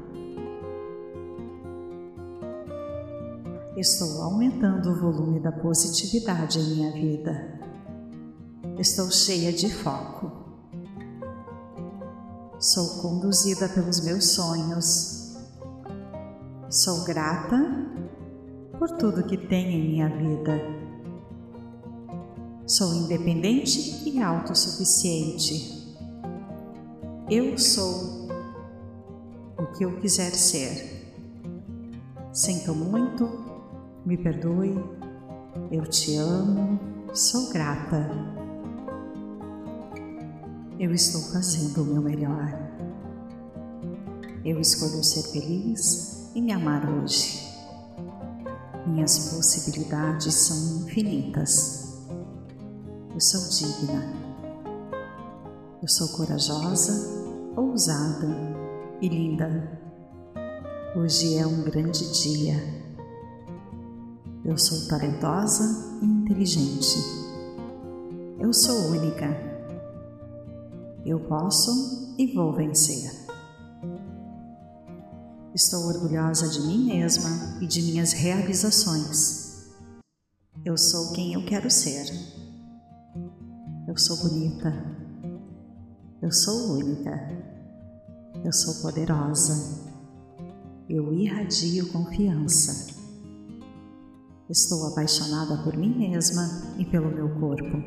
Estou 3.77 4.23
aumentando 4.23 4.89
o 4.89 4.99
volume 4.99 5.39
da 5.39 5.51
positividade 5.51 6.57
em 6.57 6.63
minha 6.63 6.91
vida. 6.93 7.59
Estou 8.79 9.11
cheia 9.11 9.53
de 9.53 9.71
foco. 9.71 10.31
Sou 12.59 13.03
conduzida 13.03 13.69
pelos 13.69 14.03
meus 14.03 14.31
sonhos. 14.31 15.37
Sou 16.71 17.03
grata 17.03 17.55
por 18.79 18.97
tudo 18.97 19.27
que 19.27 19.37
tenho 19.37 19.69
em 19.69 19.91
minha 19.91 20.09
vida. 20.09 20.59
Sou 22.65 22.95
independente 22.95 24.09
e 24.09 24.19
autossuficiente. 24.23 25.95
Eu 27.29 27.55
sou 27.59 28.27
o 29.55 29.67
que 29.77 29.85
eu 29.85 29.99
quiser 29.99 30.31
ser. 30.31 30.97
Sinto 32.33 32.73
muito, 32.73 33.46
me 34.07 34.15
perdoe, 34.15 34.73
eu 35.69 35.85
te 35.85 36.15
amo, 36.15 36.79
sou 37.13 37.49
grata. 37.49 38.09
Eu 40.79 40.93
estou 40.93 41.19
fazendo 41.33 41.81
o 41.81 41.85
meu 41.85 42.01
melhor. 42.01 42.53
Eu 44.45 44.61
escolho 44.61 45.03
ser 45.03 45.23
feliz 45.23 46.31
e 46.33 46.41
me 46.41 46.53
amar 46.53 46.89
hoje. 46.89 47.45
Minhas 48.85 49.33
possibilidades 49.33 50.33
são 50.33 50.85
infinitas. 50.85 51.97
Eu 53.13 53.19
sou 53.19 53.41
digna. 53.49 54.13
Eu 55.81 55.87
sou 55.89 56.07
corajosa, 56.15 57.53
ousada 57.57 58.29
e 59.01 59.09
linda. 59.09 59.81
Hoje 60.95 61.37
é 61.37 61.45
um 61.45 61.61
grande 61.61 62.09
dia. 62.13 62.76
Eu 64.47 64.57
sou 64.57 64.87
talentosa 64.87 65.99
e 66.01 66.05
inteligente. 66.05 66.97
Eu 68.39 68.51
sou 68.53 68.87
única 68.87 69.47
eu 71.07 71.21
posso 71.21 72.13
e 72.17 72.33
vou 72.33 72.51
vencer. 72.53 73.09
Estou 75.55 75.85
orgulhosa 75.87 76.49
de 76.49 76.67
mim 76.67 76.85
mesma 76.85 77.29
e 77.61 77.65
de 77.65 77.81
minhas 77.81 78.11
realizações. 78.11 79.69
Eu 80.65 80.77
sou 80.77 81.13
quem 81.13 81.33
eu 81.33 81.45
quero 81.45 81.71
ser. 81.71 82.07
Eu 83.87 83.97
sou 83.97 84.17
bonita. 84.17 84.73
Eu 86.21 86.31
sou 86.33 86.73
única. 86.73 87.17
Eu 88.43 88.51
sou 88.51 88.81
poderosa. 88.81 89.87
Eu 90.89 91.13
irradio 91.13 91.89
confiança. 91.89 92.96
Estou 94.49 94.87
apaixonada 94.87 95.61
por 95.61 95.75
mim 95.75 95.93
mesma 95.97 96.73
e 96.77 96.85
pelo 96.85 97.13
meu 97.13 97.29
corpo. 97.37 97.83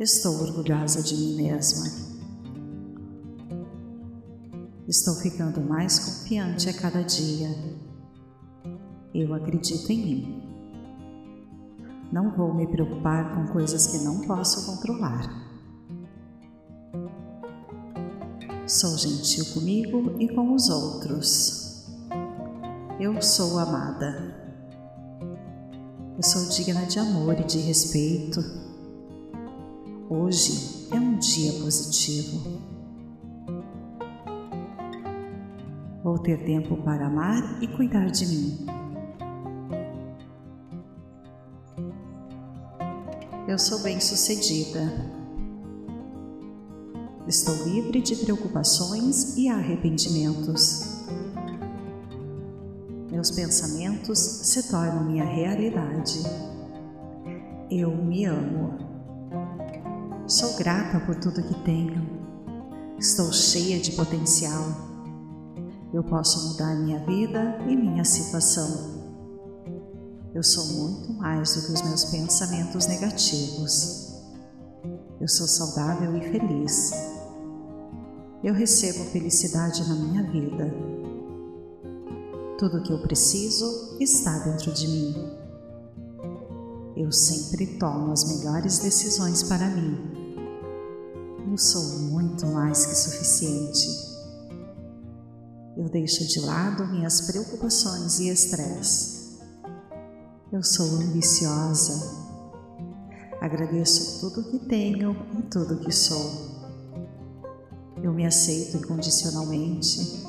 Estou 0.00 0.42
orgulhosa 0.42 1.04
de 1.04 1.14
mim 1.14 1.36
mesma. 1.36 1.86
Estou 4.88 5.14
ficando 5.14 5.60
mais 5.60 6.00
confiante 6.00 6.68
a 6.68 6.74
cada 6.74 7.00
dia. 7.02 7.48
Eu 9.14 9.32
acredito 9.34 9.88
em 9.92 10.04
mim. 10.04 10.42
Não 12.10 12.32
vou 12.36 12.52
me 12.52 12.66
preocupar 12.66 13.36
com 13.36 13.52
coisas 13.52 13.86
que 13.86 13.98
não 13.98 14.22
posso 14.22 14.66
controlar. 14.66 15.44
Sou 18.66 18.98
gentil 18.98 19.44
comigo 19.54 20.16
e 20.18 20.28
com 20.34 20.52
os 20.52 20.68
outros. 20.68 21.88
Eu 22.98 23.22
sou 23.22 23.60
amada. 23.60 24.43
Eu 26.16 26.22
sou 26.22 26.48
digna 26.48 26.86
de 26.86 26.96
amor 27.00 27.40
e 27.40 27.44
de 27.44 27.58
respeito. 27.58 28.38
Hoje 30.08 30.86
é 30.92 30.94
um 30.94 31.18
dia 31.18 31.52
positivo. 31.54 32.62
Vou 36.04 36.16
ter 36.20 36.44
tempo 36.44 36.76
para 36.84 37.08
amar 37.08 37.60
e 37.60 37.66
cuidar 37.66 38.06
de 38.12 38.26
mim. 38.26 38.66
Eu 43.48 43.58
sou 43.58 43.80
bem-sucedida. 43.80 44.80
Estou 47.26 47.56
livre 47.64 48.00
de 48.00 48.14
preocupações 48.14 49.36
e 49.36 49.48
arrependimentos. 49.48 50.93
Meus 53.24 53.30
pensamentos 53.30 54.18
se 54.18 54.64
tornam 54.64 55.04
minha 55.04 55.24
realidade. 55.24 56.22
Eu 57.70 57.90
me 57.96 58.26
amo. 58.26 58.74
Sou 60.26 60.54
grata 60.58 61.00
por 61.06 61.14
tudo 61.14 61.42
que 61.42 61.54
tenho. 61.64 62.06
Estou 62.98 63.32
cheia 63.32 63.80
de 63.80 63.92
potencial. 63.92 64.62
Eu 65.94 66.04
posso 66.04 66.50
mudar 66.50 66.74
minha 66.74 66.98
vida 67.06 67.56
e 67.66 67.74
minha 67.74 68.04
situação. 68.04 68.68
Eu 70.34 70.42
sou 70.42 70.66
muito 70.74 71.14
mais 71.14 71.54
do 71.54 71.62
que 71.62 71.72
os 71.72 71.80
meus 71.80 72.04
pensamentos 72.04 72.86
negativos. 72.86 74.22
Eu 75.18 75.28
sou 75.28 75.46
saudável 75.46 76.14
e 76.14 76.20
feliz. 76.30 76.92
Eu 78.42 78.52
recebo 78.52 79.02
felicidade 79.04 79.88
na 79.88 79.94
minha 79.94 80.30
vida. 80.30 80.93
Tudo 82.64 82.78
o 82.78 82.82
que 82.82 82.94
eu 82.94 82.98
preciso 82.98 83.98
está 84.00 84.38
dentro 84.38 84.72
de 84.72 84.88
mim. 84.88 85.14
Eu 86.96 87.12
sempre 87.12 87.78
tomo 87.78 88.10
as 88.10 88.24
melhores 88.24 88.78
decisões 88.78 89.42
para 89.42 89.68
mim 89.68 90.24
eu 91.54 91.58
sou 91.58 92.00
muito 92.00 92.48
mais 92.48 92.84
que 92.84 92.96
suficiente. 92.96 93.86
Eu 95.76 95.88
deixo 95.88 96.26
de 96.26 96.40
lado 96.40 96.84
minhas 96.88 97.20
preocupações 97.20 98.18
e 98.18 98.28
estresse. 98.28 99.38
Eu 100.50 100.64
sou 100.64 100.84
ambiciosa. 100.96 102.24
Agradeço 103.40 104.18
tudo 104.18 104.50
que 104.50 104.58
tenho 104.66 105.14
e 105.38 105.42
tudo 105.42 105.78
que 105.78 105.92
sou. 105.92 106.28
Eu 108.02 108.12
me 108.12 108.26
aceito 108.26 108.78
incondicionalmente. 108.78 110.24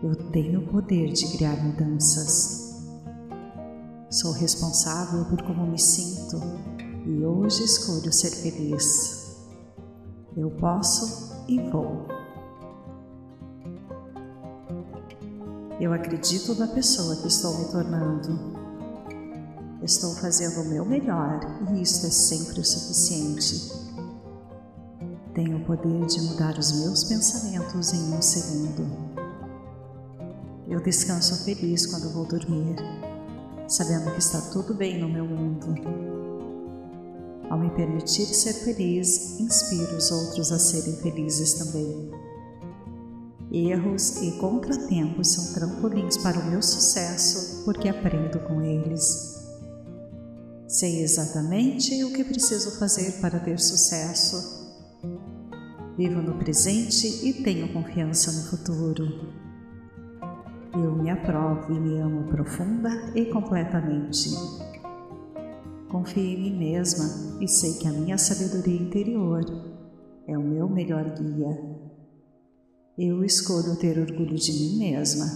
Eu 0.00 0.14
tenho 0.30 0.60
o 0.60 0.66
poder 0.68 1.12
de 1.12 1.26
criar 1.36 1.56
mudanças. 1.56 2.84
Sou 4.08 4.30
responsável 4.30 5.24
por 5.24 5.42
como 5.42 5.66
me 5.66 5.78
sinto 5.78 6.40
e 7.04 7.24
hoje 7.24 7.64
escolho 7.64 8.12
ser 8.12 8.30
feliz. 8.30 9.36
Eu 10.36 10.52
posso 10.52 11.44
e 11.48 11.60
vou. 11.68 12.06
Eu 15.80 15.92
acredito 15.92 16.54
na 16.54 16.68
pessoa 16.68 17.16
que 17.16 17.26
estou 17.26 17.58
me 17.58 17.64
tornando. 17.64 18.38
Estou 19.82 20.14
fazendo 20.14 20.60
o 20.62 20.68
meu 20.68 20.84
melhor 20.84 21.40
e 21.72 21.82
isto 21.82 22.06
é 22.06 22.10
sempre 22.10 22.60
o 22.60 22.64
suficiente. 22.64 23.72
Tenho 25.34 25.56
o 25.56 25.64
poder 25.64 26.06
de 26.06 26.20
mudar 26.22 26.56
os 26.56 26.80
meus 26.80 27.02
pensamentos 27.02 27.92
em 27.92 28.14
um 28.14 28.22
segundo. 28.22 29.07
Eu 30.68 30.80
descanso 30.82 31.44
feliz 31.44 31.86
quando 31.86 32.12
vou 32.12 32.26
dormir, 32.26 32.76
sabendo 33.66 34.12
que 34.12 34.18
está 34.18 34.40
tudo 34.52 34.74
bem 34.74 35.00
no 35.00 35.08
meu 35.08 35.24
mundo 35.24 36.18
ao 37.50 37.58
me 37.58 37.70
permitir 37.70 38.26
ser 38.26 38.52
feliz, 38.52 39.40
inspiro 39.40 39.96
os 39.96 40.10
outros 40.10 40.52
a 40.52 40.58
serem 40.58 40.96
felizes 40.96 41.54
também. 41.54 42.10
Erros 43.50 44.20
e 44.20 44.32
contratempos 44.32 45.28
são 45.28 45.54
trampolins 45.54 46.18
para 46.18 46.38
o 46.38 46.50
meu 46.50 46.62
sucesso 46.62 47.64
porque 47.64 47.88
aprendo 47.88 48.38
com 48.40 48.60
eles. 48.60 49.38
Sei 50.66 51.02
exatamente 51.02 52.04
o 52.04 52.12
que 52.12 52.22
preciso 52.22 52.78
fazer 52.78 53.12
para 53.20 53.40
ter 53.40 53.58
sucesso. 53.58 54.68
Vivo 55.96 56.20
no 56.20 56.34
presente 56.34 57.26
e 57.26 57.32
tenho 57.42 57.72
confiança 57.72 58.30
no 58.30 58.42
futuro. 58.50 59.47
Eu 60.80 60.94
me 60.94 61.10
aprovo 61.10 61.72
e 61.72 61.80
me 61.80 61.98
amo 61.98 62.28
profunda 62.28 62.88
e 63.12 63.26
completamente. 63.26 64.30
Confio 65.88 66.22
em 66.22 66.40
mim 66.40 66.56
mesma 66.56 67.42
e 67.42 67.48
sei 67.48 67.78
que 67.78 67.88
a 67.88 67.90
minha 67.90 68.16
sabedoria 68.16 68.80
interior 68.80 69.42
é 70.28 70.38
o 70.38 70.42
meu 70.42 70.68
melhor 70.68 71.04
guia. 71.18 71.48
Eu 72.96 73.24
escolho 73.24 73.76
ter 73.76 73.98
orgulho 73.98 74.36
de 74.36 74.52
mim 74.52 74.78
mesma. 74.78 75.26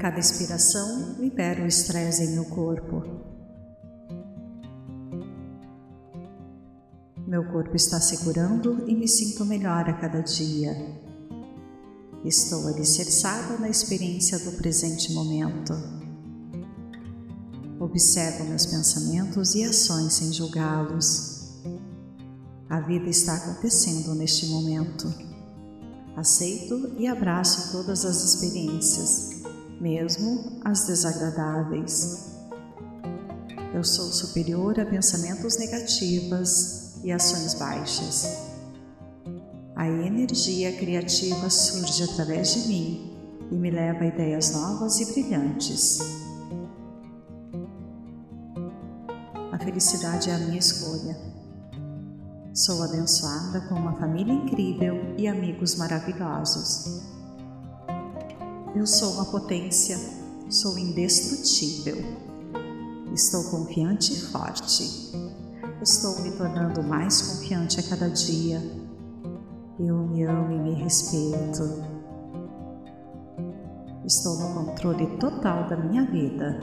Cada 0.00 0.18
inspiração 0.18 1.14
libera 1.20 1.62
o 1.62 1.68
estresse 1.68 2.24
em 2.24 2.34
meu 2.34 2.46
corpo. 2.46 3.04
Meu 7.28 7.44
corpo 7.52 7.76
está 7.76 8.00
segurando 8.00 8.88
e 8.88 8.94
me 8.96 9.06
sinto 9.06 9.44
melhor 9.44 9.88
a 9.88 9.92
cada 9.92 10.20
dia. 10.20 11.03
Estou 12.24 12.66
alicerçada 12.68 13.58
na 13.58 13.68
experiência 13.68 14.38
do 14.38 14.52
presente 14.52 15.12
momento. 15.12 15.74
Observo 17.78 18.44
meus 18.44 18.64
pensamentos 18.64 19.54
e 19.54 19.62
ações 19.62 20.14
sem 20.14 20.32
julgá-los. 20.32 21.52
A 22.70 22.80
vida 22.80 23.10
está 23.10 23.34
acontecendo 23.34 24.14
neste 24.14 24.46
momento. 24.46 25.12
Aceito 26.16 26.94
e 26.98 27.06
abraço 27.06 27.72
todas 27.72 28.06
as 28.06 28.24
experiências, 28.24 29.42
mesmo 29.78 30.62
as 30.64 30.86
desagradáveis. 30.86 32.32
Eu 33.74 33.84
sou 33.84 34.06
superior 34.06 34.80
a 34.80 34.86
pensamentos 34.86 35.58
negativos 35.58 36.94
e 37.04 37.12
ações 37.12 37.52
baixas. 37.52 38.53
A 39.76 39.88
energia 39.88 40.72
criativa 40.76 41.50
surge 41.50 42.04
através 42.04 42.54
de 42.54 42.68
mim 42.68 43.12
e 43.50 43.54
me 43.56 43.72
leva 43.72 44.04
a 44.04 44.06
ideias 44.06 44.52
novas 44.52 45.00
e 45.00 45.06
brilhantes. 45.06 45.98
A 49.50 49.58
felicidade 49.58 50.30
é 50.30 50.34
a 50.34 50.38
minha 50.38 50.60
escolha. 50.60 51.16
Sou 52.52 52.84
abençoada 52.84 53.62
com 53.62 53.74
uma 53.74 53.94
família 53.94 54.32
incrível 54.32 54.94
e 55.18 55.26
amigos 55.26 55.74
maravilhosos. 55.74 57.02
Eu 58.76 58.86
sou 58.86 59.14
uma 59.14 59.24
potência, 59.24 59.98
sou 60.48 60.78
indestrutível. 60.78 61.96
Estou 63.12 63.42
confiante 63.50 64.12
e 64.12 64.20
forte. 64.20 65.10
Estou 65.82 66.20
me 66.20 66.30
tornando 66.30 66.80
mais 66.80 67.22
confiante 67.22 67.80
a 67.80 67.82
cada 67.82 68.08
dia. 68.08 68.83
Eu 69.78 69.96
me 70.06 70.22
amo 70.22 70.52
e 70.52 70.58
me 70.58 70.74
respeito. 70.74 71.82
Estou 74.04 74.38
no 74.38 74.54
controle 74.54 75.18
total 75.18 75.68
da 75.68 75.76
minha 75.76 76.04
vida. 76.04 76.60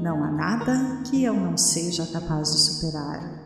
Não 0.00 0.24
há 0.24 0.30
nada 0.30 1.02
que 1.04 1.22
eu 1.22 1.34
não 1.34 1.54
seja 1.54 2.06
capaz 2.06 2.52
de 2.52 2.58
superar. 2.58 3.44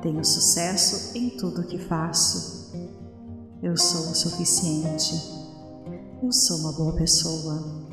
Tenho 0.00 0.24
sucesso 0.24 1.18
em 1.18 1.30
tudo 1.30 1.66
que 1.66 1.76
faço. 1.76 2.72
Eu 3.60 3.76
sou 3.76 4.12
o 4.12 4.14
suficiente. 4.14 5.14
Eu 6.22 6.30
sou 6.30 6.58
uma 6.58 6.72
boa 6.72 6.92
pessoa. 6.92 7.88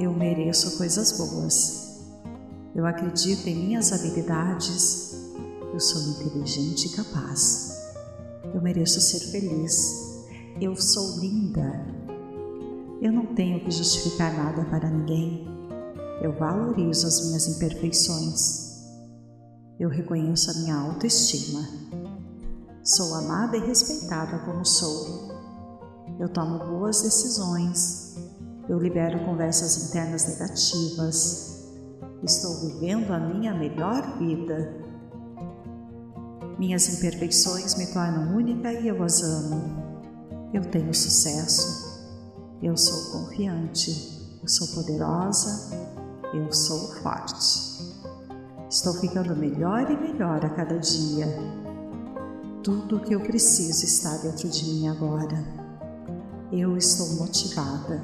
Eu 0.00 0.12
mereço 0.12 0.76
coisas 0.76 1.12
boas. 1.12 2.02
Eu 2.74 2.86
acredito 2.86 3.46
em 3.46 3.54
minhas 3.54 3.92
habilidades. 3.92 5.14
Eu 5.72 5.78
sou 5.78 6.02
inteligente 6.02 6.86
e 6.86 6.96
capaz. 6.96 7.73
Eu 8.54 8.62
mereço 8.62 9.00
ser 9.00 9.18
feliz. 9.32 10.24
Eu 10.60 10.76
sou 10.76 11.18
linda. 11.18 11.84
Eu 13.02 13.12
não 13.12 13.34
tenho 13.34 13.58
que 13.64 13.70
justificar 13.72 14.32
nada 14.32 14.64
para 14.66 14.88
ninguém. 14.88 15.44
Eu 16.22 16.32
valorizo 16.38 17.08
as 17.08 17.26
minhas 17.26 17.48
imperfeições. 17.48 18.84
Eu 19.78 19.88
reconheço 19.88 20.52
a 20.52 20.54
minha 20.54 20.76
autoestima. 20.76 21.68
Sou 22.84 23.14
amada 23.16 23.56
e 23.56 23.66
respeitada 23.66 24.38
como 24.44 24.64
sou. 24.64 25.34
Eu 26.20 26.28
tomo 26.28 26.60
boas 26.60 27.02
decisões. 27.02 28.16
Eu 28.68 28.78
libero 28.78 29.24
conversas 29.24 29.88
internas 29.88 30.28
negativas. 30.28 31.72
Estou 32.22 32.60
vivendo 32.60 33.10
a 33.10 33.18
minha 33.18 33.52
melhor 33.52 34.16
vida. 34.16 34.83
Minhas 36.58 36.88
imperfeições 36.88 37.74
me 37.74 37.86
tornam 37.88 38.36
única 38.36 38.72
e 38.72 38.86
eu 38.86 39.02
as 39.02 39.22
amo. 39.22 39.84
Eu 40.52 40.64
tenho 40.64 40.94
sucesso. 40.94 42.06
Eu 42.62 42.76
sou 42.76 43.20
confiante. 43.20 44.38
Eu 44.40 44.48
sou 44.48 44.68
poderosa. 44.68 45.76
Eu 46.32 46.52
sou 46.52 46.94
forte. 47.02 47.74
Estou 48.70 48.94
ficando 48.94 49.34
melhor 49.34 49.90
e 49.90 49.96
melhor 49.96 50.44
a 50.44 50.50
cada 50.50 50.78
dia. 50.78 51.26
Tudo 52.62 52.96
o 52.96 53.00
que 53.00 53.14
eu 53.14 53.20
preciso 53.20 53.84
está 53.84 54.16
dentro 54.18 54.48
de 54.48 54.64
mim 54.64 54.88
agora. 54.88 55.44
Eu 56.52 56.76
estou 56.76 57.16
motivada. 57.16 58.02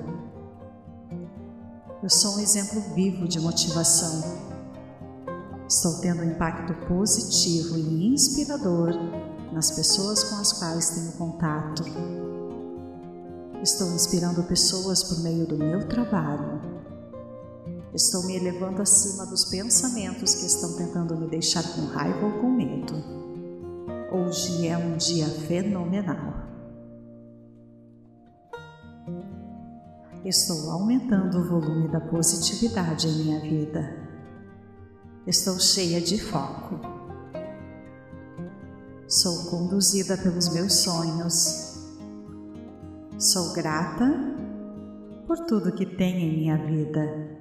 Eu 2.02 2.10
sou 2.10 2.36
um 2.36 2.40
exemplo 2.40 2.80
vivo 2.94 3.28
de 3.28 3.38
motivação. 3.38 4.49
Estou 5.70 6.00
tendo 6.00 6.22
um 6.22 6.32
impacto 6.32 6.74
positivo 6.88 7.78
e 7.78 8.12
inspirador 8.12 8.90
nas 9.52 9.70
pessoas 9.70 10.24
com 10.24 10.36
as 10.36 10.52
quais 10.52 10.90
tenho 10.90 11.12
contato. 11.12 11.84
Estou 13.62 13.90
inspirando 13.92 14.42
pessoas 14.42 15.04
por 15.04 15.20
meio 15.20 15.46
do 15.46 15.56
meu 15.56 15.86
trabalho 15.86 16.70
Estou 17.92 18.24
me 18.24 18.36
elevando 18.36 18.80
acima 18.82 19.26
dos 19.26 19.46
pensamentos 19.46 20.34
que 20.36 20.46
estão 20.46 20.76
tentando 20.76 21.16
me 21.16 21.26
deixar 21.26 21.64
com 21.74 21.86
raiva 21.86 22.24
ou 22.24 22.32
com 22.40 22.50
medo. 22.50 22.94
Hoje 24.12 24.68
é 24.68 24.78
um 24.78 24.96
dia 24.96 25.26
fenomenal. 25.26 26.34
Estou 30.24 30.70
aumentando 30.70 31.38
o 31.38 31.48
volume 31.48 31.88
da 31.88 32.00
positividade 32.00 33.08
em 33.08 33.24
minha 33.24 33.40
vida. 33.40 34.09
Estou 35.26 35.60
cheia 35.60 36.00
de 36.00 36.18
foco. 36.18 36.80
Sou 39.06 39.50
conduzida 39.50 40.16
pelos 40.16 40.48
meus 40.48 40.72
sonhos. 40.76 41.78
Sou 43.18 43.52
grata 43.52 44.08
por 45.26 45.44
tudo 45.44 45.74
que 45.74 45.84
tenho 45.84 46.20
em 46.20 46.38
minha 46.38 46.56
vida. 46.56 47.38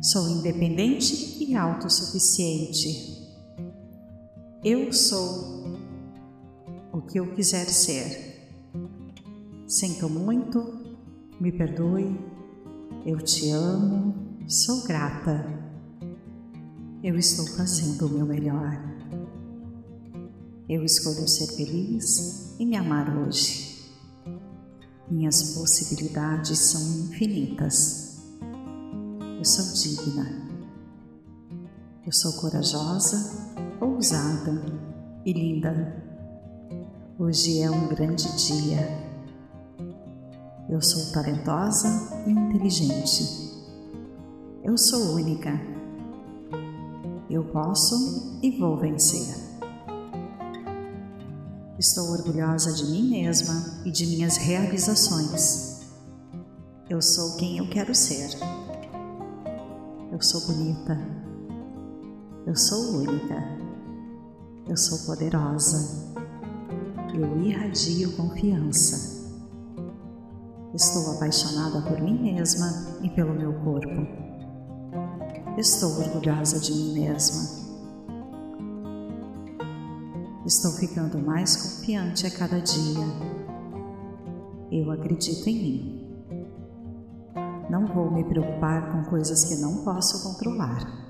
Sou 0.00 0.28
independente 0.28 1.42
e 1.42 1.56
autossuficiente. 1.56 3.26
Eu 4.62 4.92
sou 4.92 5.64
o 6.92 7.02
que 7.02 7.18
eu 7.18 7.34
quiser 7.34 7.66
ser. 7.66 8.48
Sinto 9.66 10.08
muito, 10.08 10.84
me 11.40 11.50
perdoe, 11.50 12.16
eu 13.04 13.18
te 13.18 13.50
amo, 13.50 14.14
sou 14.46 14.84
grata. 14.84 15.65
Eu 17.04 17.16
estou 17.16 17.46
fazendo 17.46 18.06
o 18.06 18.08
meu 18.08 18.24
melhor. 18.24 18.82
Eu 20.66 20.82
escolho 20.82 21.28
ser 21.28 21.46
feliz 21.54 22.56
e 22.58 22.64
me 22.64 22.74
amar 22.74 23.14
hoje. 23.18 23.92
Minhas 25.08 25.54
possibilidades 25.54 26.58
são 26.58 26.80
infinitas. 27.04 28.24
Eu 29.38 29.44
sou 29.44 29.74
digna. 29.74 30.26
Eu 32.04 32.12
sou 32.12 32.32
corajosa, 32.40 33.54
ousada 33.80 34.62
e 35.24 35.32
linda. 35.32 36.02
Hoje 37.18 37.60
é 37.60 37.70
um 37.70 37.88
grande 37.88 38.26
dia. 38.36 38.88
Eu 40.68 40.80
sou 40.80 41.12
talentosa 41.12 41.88
e 42.26 42.30
inteligente. 42.30 43.54
Eu 44.64 44.76
sou 44.78 45.14
única. 45.14 45.75
Eu 47.28 47.42
posso 47.44 48.38
e 48.40 48.56
vou 48.56 48.76
vencer. 48.76 49.34
Estou 51.76 52.12
orgulhosa 52.12 52.72
de 52.72 52.84
mim 52.84 53.10
mesma 53.10 53.82
e 53.84 53.90
de 53.90 54.06
minhas 54.06 54.36
realizações. 54.36 55.80
Eu 56.88 57.02
sou 57.02 57.36
quem 57.36 57.58
eu 57.58 57.68
quero 57.68 57.92
ser. 57.94 58.30
Eu 60.12 60.22
sou 60.22 60.40
bonita. 60.42 60.96
Eu 62.46 62.54
sou 62.54 62.98
única. 62.98 63.42
Eu 64.68 64.76
sou 64.76 64.98
poderosa. 65.00 66.14
Eu 67.12 67.42
irradio 67.42 68.16
confiança. 68.16 69.16
Estou 70.72 71.10
apaixonada 71.16 71.82
por 71.82 72.00
mim 72.00 72.22
mesma 72.22 72.98
e 73.02 73.10
pelo 73.10 73.34
meu 73.34 73.52
corpo. 73.64 74.26
Estou 75.56 75.90
orgulhosa 75.90 76.60
de 76.60 76.70
mim 76.70 77.00
mesma. 77.00 77.64
Estou 80.44 80.70
ficando 80.72 81.18
mais 81.18 81.56
confiante 81.56 82.26
a 82.26 82.30
cada 82.30 82.60
dia. 82.60 83.06
Eu 84.70 84.90
acredito 84.90 85.48
em 85.48 85.54
mim. 85.54 86.06
Não 87.70 87.86
vou 87.86 88.10
me 88.10 88.22
preocupar 88.22 88.92
com 88.92 89.08
coisas 89.08 89.44
que 89.44 89.56
não 89.56 89.82
posso 89.82 90.22
controlar. 90.24 91.06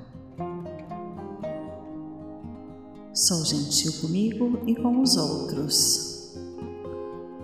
Sou 3.13 3.45
gentil 3.45 4.01
comigo 4.01 4.61
e 4.65 4.77
com 4.77 5.03
os 5.03 5.17
outros. 5.17 6.37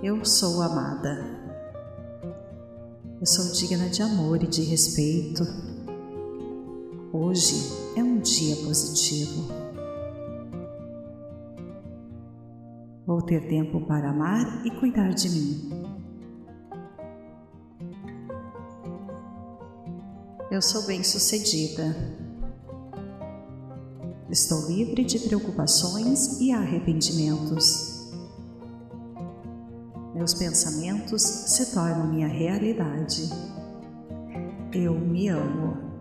Eu 0.00 0.24
sou 0.24 0.62
amada. 0.62 1.26
Eu 3.20 3.26
sou 3.26 3.52
digna 3.52 3.88
de 3.88 4.02
amor 4.02 4.40
e 4.40 4.46
de 4.46 4.62
respeito. 4.62 5.71
Hoje 7.24 7.72
é 7.94 8.02
um 8.02 8.18
dia 8.18 8.56
positivo. 8.56 9.46
Vou 13.06 13.22
ter 13.22 13.46
tempo 13.46 13.80
para 13.82 14.10
amar 14.10 14.66
e 14.66 14.70
cuidar 14.72 15.10
de 15.10 15.30
mim. 15.30 15.70
Eu 20.50 20.60
sou 20.60 20.82
bem-sucedida. 20.84 21.94
Estou 24.28 24.66
livre 24.66 25.04
de 25.04 25.20
preocupações 25.20 26.40
e 26.40 26.50
arrependimentos. 26.50 28.10
Meus 30.12 30.34
pensamentos 30.34 31.22
se 31.22 31.72
tornam 31.72 32.08
minha 32.08 32.26
realidade. 32.26 33.30
Eu 34.72 34.98
me 34.98 35.28
amo. 35.28 35.91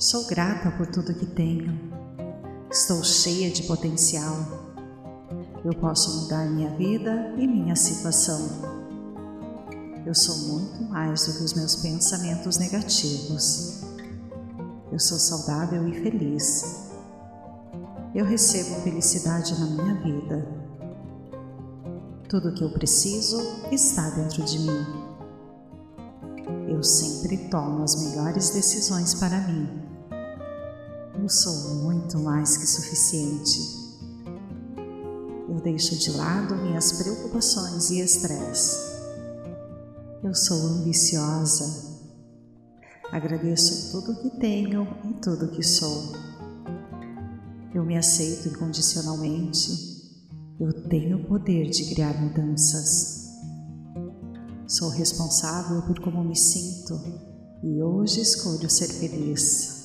Sou 0.00 0.24
grata 0.24 0.70
por 0.70 0.86
tudo 0.86 1.12
que 1.12 1.26
tenho. 1.26 1.78
Estou 2.70 3.04
cheia 3.04 3.50
de 3.50 3.64
potencial. 3.64 4.34
Eu 5.62 5.74
posso 5.74 6.22
mudar 6.22 6.46
minha 6.46 6.70
vida 6.70 7.34
e 7.36 7.46
minha 7.46 7.76
situação. 7.76 8.40
Eu 10.06 10.14
sou 10.14 10.54
muito 10.54 10.84
mais 10.84 11.26
do 11.26 11.34
que 11.34 11.44
os 11.44 11.52
meus 11.52 11.76
pensamentos 11.76 12.56
negativos. 12.56 13.82
Eu 14.90 14.98
sou 14.98 15.18
saudável 15.18 15.86
e 15.86 15.92
feliz. 16.00 16.88
Eu 18.14 18.24
recebo 18.24 18.80
felicidade 18.80 19.52
na 19.60 19.66
minha 19.66 19.94
vida. 20.02 20.48
Tudo 22.26 22.48
o 22.48 22.54
que 22.54 22.64
eu 22.64 22.72
preciso 22.72 23.38
está 23.70 24.08
dentro 24.08 24.42
de 24.44 24.60
mim. 24.60 24.86
Eu 26.70 26.82
sempre 26.82 27.36
tomo 27.50 27.84
as 27.84 28.02
melhores 28.02 28.48
decisões 28.48 29.12
para 29.12 29.38
mim. 29.46 29.79
Sou 31.30 31.76
muito 31.76 32.18
mais 32.18 32.56
que 32.56 32.66
suficiente. 32.66 33.60
Eu 35.48 35.60
deixo 35.62 35.96
de 35.96 36.10
lado 36.10 36.56
minhas 36.56 36.90
preocupações 36.92 37.88
e 37.90 38.00
estresse. 38.00 38.76
Eu 40.24 40.34
sou 40.34 40.58
ambiciosa. 40.66 41.88
Agradeço 43.12 43.92
tudo 43.92 44.20
que 44.20 44.38
tenho 44.40 44.86
e 45.08 45.14
tudo 45.20 45.52
que 45.52 45.62
sou. 45.62 46.12
Eu 47.72 47.84
me 47.84 47.96
aceito 47.96 48.48
incondicionalmente 48.48 49.90
eu 50.60 50.74
tenho 50.88 51.16
o 51.16 51.24
poder 51.24 51.70
de 51.70 51.86
criar 51.94 52.20
mudanças. 52.20 53.30
Sou 54.66 54.90
responsável 54.90 55.80
por 55.82 55.98
como 56.00 56.22
me 56.22 56.36
sinto 56.36 57.00
e 57.62 57.80
hoje 57.82 58.20
escolho 58.20 58.68
ser 58.68 58.88
feliz. 58.88 59.79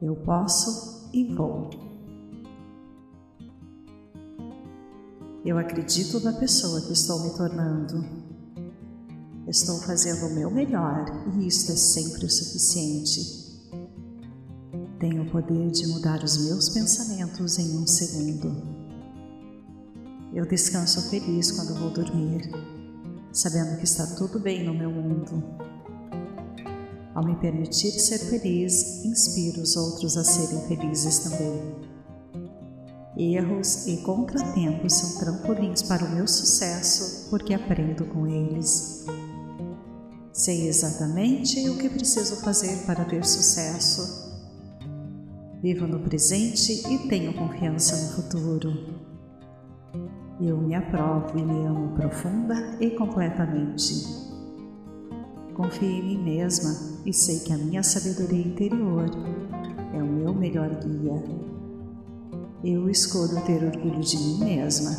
Eu 0.00 0.14
posso 0.14 1.08
e 1.12 1.24
vou. 1.34 1.70
Eu 5.44 5.58
acredito 5.58 6.20
na 6.20 6.32
pessoa 6.34 6.80
que 6.82 6.92
estou 6.92 7.20
me 7.24 7.36
tornando. 7.36 8.04
Estou 9.48 9.78
fazendo 9.80 10.26
o 10.26 10.34
meu 10.34 10.50
melhor 10.50 11.04
e 11.34 11.48
isto 11.48 11.72
é 11.72 11.76
sempre 11.76 12.26
o 12.26 12.30
suficiente. 12.30 13.48
Tenho 15.00 15.22
o 15.22 15.30
poder 15.30 15.70
de 15.70 15.86
mudar 15.88 16.22
os 16.22 16.46
meus 16.46 16.68
pensamentos 16.68 17.58
em 17.58 17.76
um 17.78 17.86
segundo. 17.86 18.54
Eu 20.32 20.46
descanso 20.46 21.10
feliz 21.10 21.50
quando 21.50 21.74
vou 21.74 21.90
dormir, 21.90 22.50
sabendo 23.32 23.78
que 23.78 23.84
está 23.84 24.06
tudo 24.14 24.38
bem 24.38 24.64
no 24.64 24.74
meu 24.74 24.90
mundo. 24.90 25.42
Ao 27.18 27.24
me 27.24 27.34
permitir 27.34 27.90
ser 27.90 28.18
feliz, 28.18 29.04
inspiro 29.04 29.60
os 29.60 29.74
outros 29.74 30.16
a 30.16 30.22
serem 30.22 30.60
felizes 30.68 31.18
também. 31.18 31.74
Erros 33.16 33.88
e 33.88 33.96
contratempos 34.02 34.92
são 34.92 35.18
trampolins 35.18 35.82
para 35.82 36.04
o 36.04 36.10
meu 36.14 36.28
sucesso 36.28 37.28
porque 37.28 37.52
aprendo 37.52 38.04
com 38.04 38.24
eles. 38.28 39.04
Sei 40.32 40.68
exatamente 40.68 41.68
o 41.68 41.76
que 41.76 41.88
preciso 41.88 42.36
fazer 42.36 42.86
para 42.86 43.04
ter 43.04 43.26
sucesso. 43.26 44.32
Vivo 45.60 45.88
no 45.88 45.98
presente 45.98 46.88
e 46.88 47.08
tenho 47.08 47.34
confiança 47.34 47.96
no 47.96 48.22
futuro. 48.22 48.94
Eu 50.40 50.56
me 50.56 50.76
aprovo 50.76 51.36
e 51.36 51.42
me 51.42 51.66
amo 51.66 51.96
profunda 51.96 52.76
e 52.78 52.90
completamente. 52.90 54.27
Confio 55.58 55.88
em 55.88 56.02
mim 56.04 56.22
mesma 56.22 56.72
e 57.04 57.12
sei 57.12 57.40
que 57.40 57.52
a 57.52 57.58
minha 57.58 57.82
sabedoria 57.82 58.46
interior 58.46 59.10
é 59.92 60.00
o 60.00 60.06
meu 60.06 60.32
melhor 60.32 60.70
guia. 60.76 61.20
Eu 62.62 62.88
escolho 62.88 63.44
ter 63.44 63.64
orgulho 63.64 63.98
de 63.98 64.16
mim 64.18 64.38
mesma. 64.38 64.92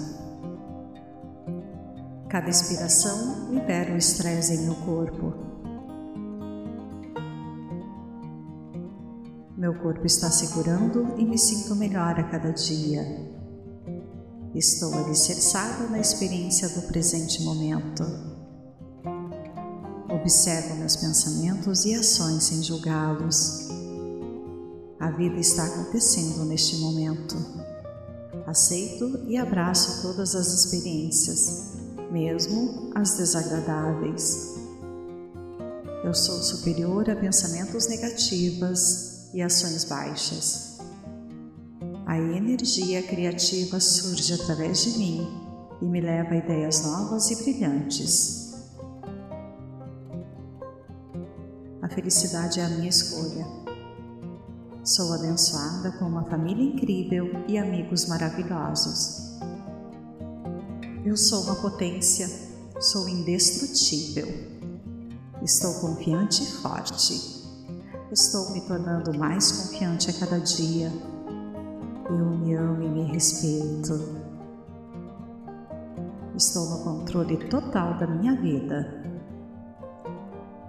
Cada 2.28 2.50
inspiração 2.50 3.50
libera 3.52 3.94
o 3.94 3.98
estresse 3.98 4.54
em 4.54 4.66
meu 4.66 4.76
corpo. 4.76 5.34
Meu 9.56 9.74
corpo 9.76 10.06
está 10.06 10.30
segurando 10.30 11.16
e 11.18 11.24
me 11.24 11.38
sinto 11.38 11.74
melhor 11.74 12.20
a 12.20 12.24
cada 12.24 12.52
dia. 12.52 13.06
Estou 14.54 14.94
alicerçada 14.94 15.88
na 15.88 16.00
experiência 16.02 16.68
do 16.68 16.82
presente 16.82 17.42
momento. 17.44 18.29
Observo 20.22 20.76
meus 20.76 20.98
pensamentos 20.98 21.86
e 21.86 21.96
ações 21.96 22.44
sem 22.44 22.62
julgá-los. 22.62 23.70
A 25.00 25.12
vida 25.12 25.40
está 25.40 25.64
acontecendo 25.64 26.44
neste 26.44 26.76
momento. 26.78 27.38
Aceito 28.46 29.24
e 29.28 29.38
abraço 29.38 30.02
todas 30.02 30.36
as 30.36 30.48
experiências, 30.48 31.74
mesmo 32.12 32.92
as 32.96 33.16
desagradáveis. 33.16 34.56
Eu 36.04 36.14
sou 36.14 36.44
superior 36.44 37.10
a 37.10 37.16
pensamentos 37.16 37.88
negativos 37.88 39.30
e 39.34 39.42
ações 39.42 39.86
baixas. 39.86 40.80
A 42.06 42.18
energia 42.18 43.02
criativa 43.04 43.80
surge 43.80 44.34
através 44.34 44.84
de 44.84 44.98
mim 44.98 45.28
e 45.82 45.86
me 45.86 46.02
leva 46.02 46.34
a 46.34 46.38
ideias 46.38 46.84
novas 46.84 47.32
e 47.32 47.36
brilhantes. 47.38 48.39
A 51.90 51.96
felicidade 51.96 52.60
é 52.60 52.66
a 52.66 52.70
minha 52.70 52.90
escolha. 52.90 53.48
Sou 54.84 55.12
abençoada 55.14 55.92
com 55.94 56.06
uma 56.06 56.24
família 56.24 56.64
incrível 56.64 57.32
e 57.48 57.58
amigos 57.58 58.06
maravilhosos. 58.06 59.40
Eu 61.04 61.18
sou 61.18 61.44
uma 61.44 61.56
potência, 61.56 62.30
sou 62.80 63.10
indestrutível. 63.10 64.28
Estou 65.42 65.74
confiante 65.82 66.44
e 66.44 66.46
forte. 66.46 67.14
Estou 68.12 68.52
me 68.52 68.62
tornando 68.62 69.18
mais 69.18 69.52
confiante 69.52 70.10
a 70.10 70.14
cada 70.14 70.40
dia 70.40 70.92
eu 72.10 72.26
me 72.26 72.56
amo 72.56 72.82
e 72.82 72.90
me 72.90 73.04
respeito. 73.04 73.94
Estou 76.36 76.70
no 76.70 76.84
controle 76.84 77.38
total 77.50 77.98
da 78.00 78.08
minha 78.08 78.36
vida. 78.36 79.09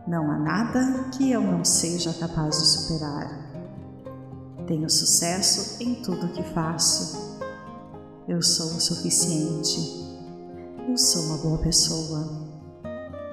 Não 0.07 0.31
há 0.31 0.39
nada 0.39 1.11
que 1.11 1.31
eu 1.31 1.43
não 1.43 1.65
seja 1.65 2.13
capaz 2.15 2.59
de 2.59 2.67
superar. 2.67 3.51
Tenho 4.67 4.89
sucesso 4.89 5.83
em 5.83 5.97
tudo 6.03 6.33
que 6.33 6.43
faço. 6.43 7.39
Eu 8.27 8.41
sou 8.41 8.67
o 8.67 8.81
suficiente. 8.81 9.79
Eu 10.89 10.97
sou 10.97 11.23
uma 11.25 11.39
boa 11.39 11.59
pessoa. 11.59 12.49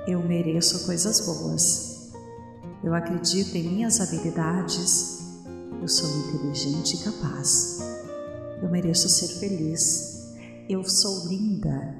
Eu 0.08 0.22
mereço 0.22 0.86
coisas 0.86 1.22
boas. 1.22 2.12
Eu 2.84 2.94
acredito 2.94 3.56
em 3.56 3.64
minhas 3.64 4.02
habilidades. 4.02 5.20
Eu 5.82 5.88
sou 5.88 6.10
inteligente 6.20 6.96
e 6.96 7.04
capaz. 7.04 7.80
Eu 8.62 8.70
mereço 8.70 9.08
ser 9.08 9.40
feliz. 9.40 10.36
Eu 10.68 10.84
sou 10.84 11.28
linda. 11.28 11.96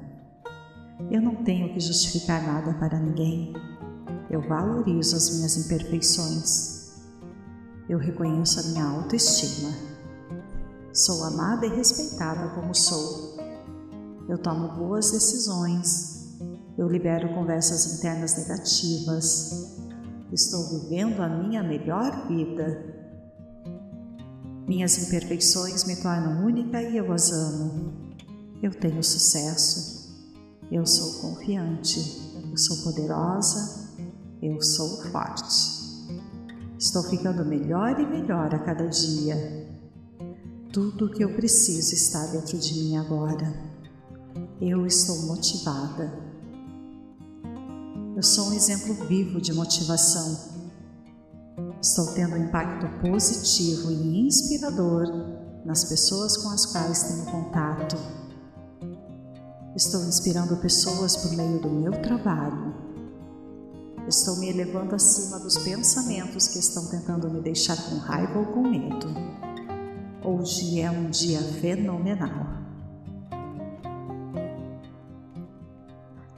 Eu 1.10 1.22
não 1.22 1.36
tenho 1.44 1.72
que 1.72 1.80
justificar 1.80 2.42
nada 2.42 2.74
para 2.74 2.98
ninguém. 2.98 3.52
Eu 4.30 4.42
valorizo 4.42 5.16
as 5.16 5.30
minhas 5.36 5.56
imperfeições. 5.56 6.92
Eu 7.88 7.98
reconheço 7.98 8.60
a 8.60 8.62
minha 8.64 8.84
autoestima. 8.84 9.70
Sou 10.92 11.24
amada 11.24 11.64
e 11.64 11.74
respeitada 11.74 12.54
como 12.54 12.74
sou. 12.74 13.38
Eu 14.28 14.36
tomo 14.36 14.68
boas 14.76 15.10
decisões. 15.10 16.38
Eu 16.76 16.86
libero 16.86 17.34
conversas 17.34 17.98
internas 17.98 18.36
negativas. 18.36 19.78
Estou 20.30 20.80
vivendo 20.80 21.20
a 21.20 21.28
minha 21.28 21.62
melhor 21.62 22.28
vida. 22.28 22.84
Minhas 24.66 24.98
imperfeições 24.98 25.84
me 25.84 25.96
tornam 25.96 26.44
única 26.44 26.82
e 26.82 26.98
eu 26.98 27.10
as 27.10 27.32
amo. 27.32 27.94
Eu 28.62 28.72
tenho 28.72 29.02
sucesso. 29.02 30.14
Eu 30.70 30.84
sou 30.84 31.22
confiante. 31.22 31.98
Eu 32.50 32.56
sou 32.58 32.76
poderosa. 32.84 33.87
Eu 34.40 34.62
sou 34.62 35.02
forte. 35.10 35.78
Estou 36.78 37.02
ficando 37.02 37.44
melhor 37.44 37.98
e 37.98 38.06
melhor 38.06 38.54
a 38.54 38.58
cada 38.60 38.86
dia. 38.86 39.66
Tudo 40.72 41.06
o 41.06 41.10
que 41.10 41.24
eu 41.24 41.34
preciso 41.34 41.92
está 41.92 42.24
dentro 42.26 42.56
de 42.56 42.74
mim 42.74 42.96
agora. 42.96 43.52
Eu 44.60 44.86
estou 44.86 45.22
motivada. 45.22 46.12
Eu 48.14 48.22
sou 48.22 48.50
um 48.50 48.52
exemplo 48.52 48.94
vivo 49.06 49.40
de 49.40 49.52
motivação. 49.52 50.38
Estou 51.82 52.06
tendo 52.14 52.36
um 52.36 52.44
impacto 52.44 52.86
positivo 53.00 53.90
e 53.90 54.26
inspirador 54.26 55.06
nas 55.64 55.82
pessoas 55.84 56.36
com 56.36 56.48
as 56.50 56.64
quais 56.66 57.02
tenho 57.02 57.24
contato. 57.24 57.96
Estou 59.74 60.04
inspirando 60.04 60.56
pessoas 60.58 61.16
por 61.16 61.32
meio 61.36 61.60
do 61.60 61.68
meu 61.68 61.92
trabalho. 62.02 62.87
Estou 64.08 64.36
me 64.36 64.48
elevando 64.48 64.94
acima 64.94 65.38
dos 65.38 65.58
pensamentos 65.58 66.48
que 66.48 66.58
estão 66.58 66.86
tentando 66.86 67.30
me 67.30 67.42
deixar 67.42 67.76
com 67.76 67.98
raiva 67.98 68.38
ou 68.38 68.46
com 68.46 68.62
medo. 68.62 69.06
Hoje 70.24 70.80
é 70.80 70.90
um 70.90 71.10
dia 71.10 71.38
fenomenal. 71.38 72.46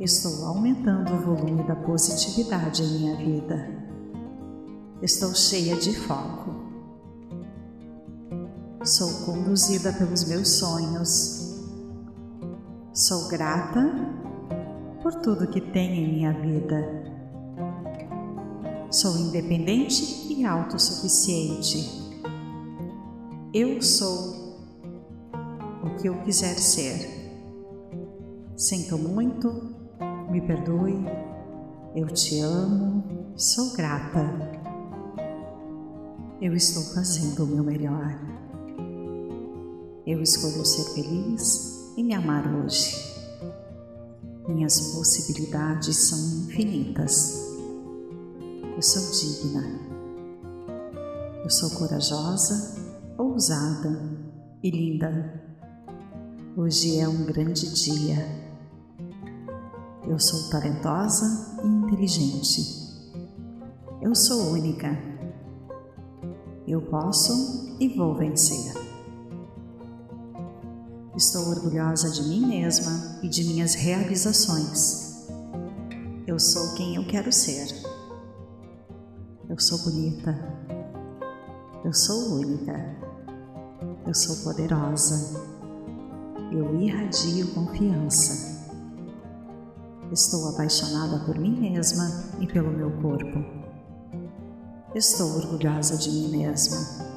Estou 0.00 0.46
aumentando 0.46 1.14
o 1.14 1.20
volume 1.20 1.62
da 1.62 1.76
positividade 1.76 2.82
em 2.82 2.98
minha 2.98 3.16
vida. 3.16 3.68
Estou 5.00 5.32
cheia 5.32 5.76
de 5.76 5.96
foco. 5.96 6.50
Sou 8.82 9.26
conduzida 9.26 9.92
pelos 9.92 10.24
meus 10.24 10.48
sonhos. 10.58 11.62
Sou 12.92 13.28
grata 13.28 13.80
por 15.04 15.14
tudo 15.20 15.46
que 15.46 15.60
tenho 15.60 15.94
em 15.94 16.14
minha 16.14 16.32
vida. 16.32 17.09
Sou 18.90 19.16
independente 19.16 20.32
e 20.32 20.44
autossuficiente. 20.44 21.78
Eu 23.54 23.80
sou 23.80 24.58
o 25.84 25.94
que 25.96 26.08
eu 26.08 26.20
quiser 26.22 26.58
ser. 26.58 27.08
Sinto 28.56 28.98
muito, 28.98 29.48
me 30.28 30.40
perdoe, 30.40 31.04
eu 31.94 32.08
te 32.08 32.40
amo, 32.40 33.32
sou 33.36 33.76
grata. 33.76 34.28
Eu 36.42 36.52
estou 36.54 36.82
fazendo 36.92 37.44
o 37.44 37.46
meu 37.46 37.62
melhor. 37.62 38.18
Eu 40.04 40.20
escolho 40.20 40.66
ser 40.66 40.94
feliz 40.94 41.94
e 41.96 42.02
me 42.02 42.12
amar 42.12 42.44
hoje. 42.52 42.92
Minhas 44.48 44.80
possibilidades 44.92 45.96
são 45.96 46.18
infinitas. 46.48 47.49
Eu 48.80 48.82
sou 48.82 49.10
digna. 49.12 49.62
Eu 51.44 51.50
sou 51.50 51.68
corajosa, 51.72 52.80
ousada 53.18 54.00
e 54.62 54.70
linda. 54.70 55.44
Hoje 56.56 56.98
é 56.98 57.06
um 57.06 57.26
grande 57.26 57.70
dia 57.74 58.16
eu 60.08 60.18
sou 60.18 60.48
talentosa 60.48 61.58
e 61.62 61.66
inteligente. 61.66 62.62
Eu 64.00 64.14
sou 64.14 64.50
única. 64.52 64.98
Eu 66.66 66.80
posso 66.80 67.76
e 67.78 67.86
vou 67.86 68.14
vencer. 68.14 68.72
Estou 71.14 71.50
orgulhosa 71.50 72.08
de 72.08 72.22
mim 72.22 72.46
mesma 72.46 73.18
e 73.22 73.28
de 73.28 73.44
minhas 73.44 73.74
realizações. 73.74 75.28
Eu 76.26 76.40
sou 76.40 76.72
quem 76.76 76.96
eu 76.96 77.06
quero 77.06 77.30
ser. 77.30 77.79
Eu 79.50 79.58
sou 79.58 79.78
bonita. 79.78 80.32
Eu 81.84 81.92
sou 81.92 82.36
única. 82.36 82.72
Eu 84.06 84.14
sou 84.14 84.36
poderosa. 84.44 85.42
Eu 86.52 86.80
irradio 86.80 87.52
confiança. 87.52 88.70
Estou 90.12 90.50
apaixonada 90.50 91.24
por 91.24 91.36
mim 91.36 91.58
mesma 91.58 92.30
e 92.38 92.46
pelo 92.46 92.70
meu 92.70 92.92
corpo. 93.02 93.44
Estou 94.94 95.34
orgulhosa 95.34 95.98
de 95.98 96.10
mim 96.10 96.28
mesma. 96.28 97.10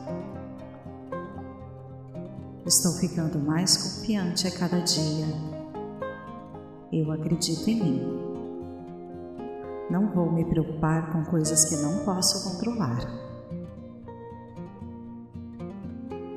Estou 2.65 2.93
ficando 2.93 3.37
mais 3.37 3.77
confiante 3.77 4.47
a 4.47 4.57
cada 4.57 4.79
dia. 4.79 5.27
Eu 6.91 7.11
acredito 7.11 7.69
em 7.69 7.83
mim. 7.83 8.32
Não 9.93 10.07
vou 10.07 10.31
me 10.31 10.43
preocupar 10.43 11.11
com 11.11 11.23
coisas 11.23 11.65
que 11.65 11.75
não 11.75 12.03
posso 12.03 12.49
controlar. 12.49 12.97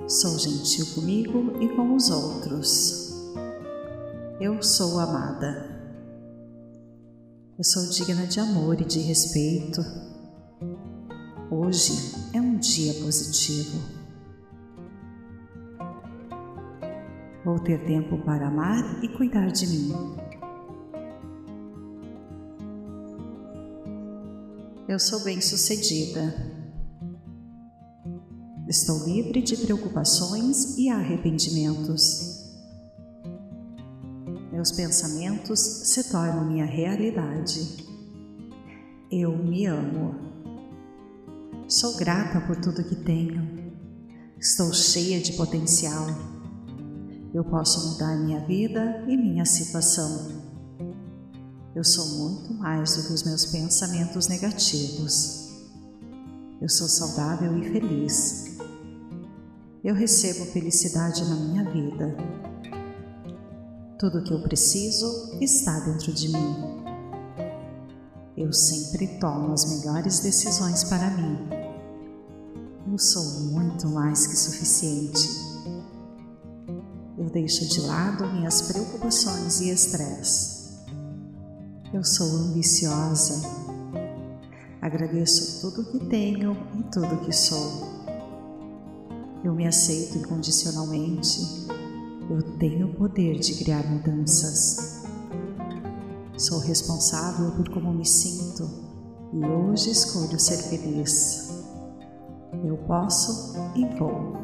Sou 0.06 0.38
gentil 0.38 0.84
comigo 0.94 1.56
e 1.58 1.66
com 1.74 1.94
os 1.94 2.10
outros. 2.10 3.32
Eu 4.38 4.62
sou 4.62 5.00
amada. 5.00 5.74
Eu 7.56 7.64
sou 7.64 7.88
digna 7.88 8.26
de 8.26 8.40
amor 8.40 8.78
e 8.78 8.84
de 8.84 9.00
respeito. 9.00 9.80
Hoje 11.50 12.14
é 12.34 12.40
um 12.42 12.58
dia 12.58 12.92
positivo. 13.02 13.80
Vou 17.42 17.58
ter 17.60 17.82
tempo 17.86 18.18
para 18.18 18.48
amar 18.48 19.02
e 19.02 19.08
cuidar 19.08 19.46
de 19.46 19.66
mim. 19.66 20.26
Eu 24.88 24.98
sou 24.98 25.20
bem-sucedida. 25.20 26.34
Estou 28.68 29.04
livre 29.04 29.42
de 29.42 29.56
preocupações 29.56 30.76
e 30.76 30.88
arrependimentos 30.88 32.36
meus 34.56 34.72
pensamentos 34.72 35.60
se 35.60 36.10
tornam 36.10 36.46
minha 36.46 36.64
realidade. 36.64 37.86
Eu 39.12 39.36
me 39.36 39.66
amo. 39.66 40.14
Sou 41.68 41.94
grata 41.98 42.40
por 42.40 42.56
tudo 42.56 42.82
que 42.82 42.96
tenho. 42.96 43.74
Estou 44.40 44.72
cheia 44.72 45.20
de 45.20 45.34
potencial. 45.34 46.06
Eu 47.34 47.44
posso 47.44 47.92
mudar 47.92 48.16
minha 48.16 48.40
vida 48.46 49.04
e 49.06 49.14
minha 49.14 49.44
situação. 49.44 50.35
Eu 51.76 51.84
sou 51.84 52.06
muito 52.06 52.54
mais 52.54 52.96
do 52.96 53.02
que 53.02 53.12
os 53.12 53.22
meus 53.22 53.44
pensamentos 53.44 54.28
negativos. 54.28 55.50
Eu 56.58 56.70
sou 56.70 56.88
saudável 56.88 57.54
e 57.58 57.70
feliz. 57.70 58.56
Eu 59.84 59.94
recebo 59.94 60.46
felicidade 60.46 61.22
na 61.28 61.34
minha 61.34 61.70
vida. 61.70 62.16
Tudo 63.98 64.20
o 64.20 64.24
que 64.24 64.32
eu 64.32 64.42
preciso 64.42 65.36
está 65.38 65.78
dentro 65.80 66.14
de 66.14 66.30
mim. 66.30 66.56
Eu 68.34 68.54
sempre 68.54 69.18
tomo 69.20 69.52
as 69.52 69.66
melhores 69.66 70.20
decisões 70.20 70.82
para 70.84 71.10
mim. 71.10 71.46
Eu 72.90 72.98
sou 72.98 73.22
muito 73.50 73.86
mais 73.90 74.26
que 74.26 74.34
suficiente. 74.34 75.28
Eu 77.18 77.28
deixo 77.28 77.68
de 77.68 77.82
lado 77.82 78.32
minhas 78.32 78.62
preocupações 78.62 79.60
e 79.60 79.68
estresse. 79.68 80.55
Eu 81.92 82.04
sou 82.04 82.26
ambiciosa. 82.26 83.48
Agradeço 84.80 85.60
tudo 85.60 85.90
que 85.90 86.06
tenho 86.06 86.56
e 86.78 86.82
tudo 86.84 87.24
que 87.24 87.32
sou. 87.32 87.96
Eu 89.42 89.54
me 89.54 89.66
aceito 89.66 90.18
incondicionalmente 90.18 91.66
eu 92.28 92.42
tenho 92.58 92.88
o 92.88 92.94
poder 92.94 93.38
de 93.38 93.54
criar 93.54 93.84
mudanças. 93.88 95.04
Sou 96.36 96.58
responsável 96.58 97.52
por 97.52 97.68
como 97.68 97.92
me 97.92 98.04
sinto 98.04 98.68
e 99.32 99.44
hoje 99.44 99.90
escolho 99.90 100.38
ser 100.38 100.56
feliz. 100.56 101.48
Eu 102.64 102.76
posso 102.78 103.54
e 103.76 103.86
vou. 103.96 104.34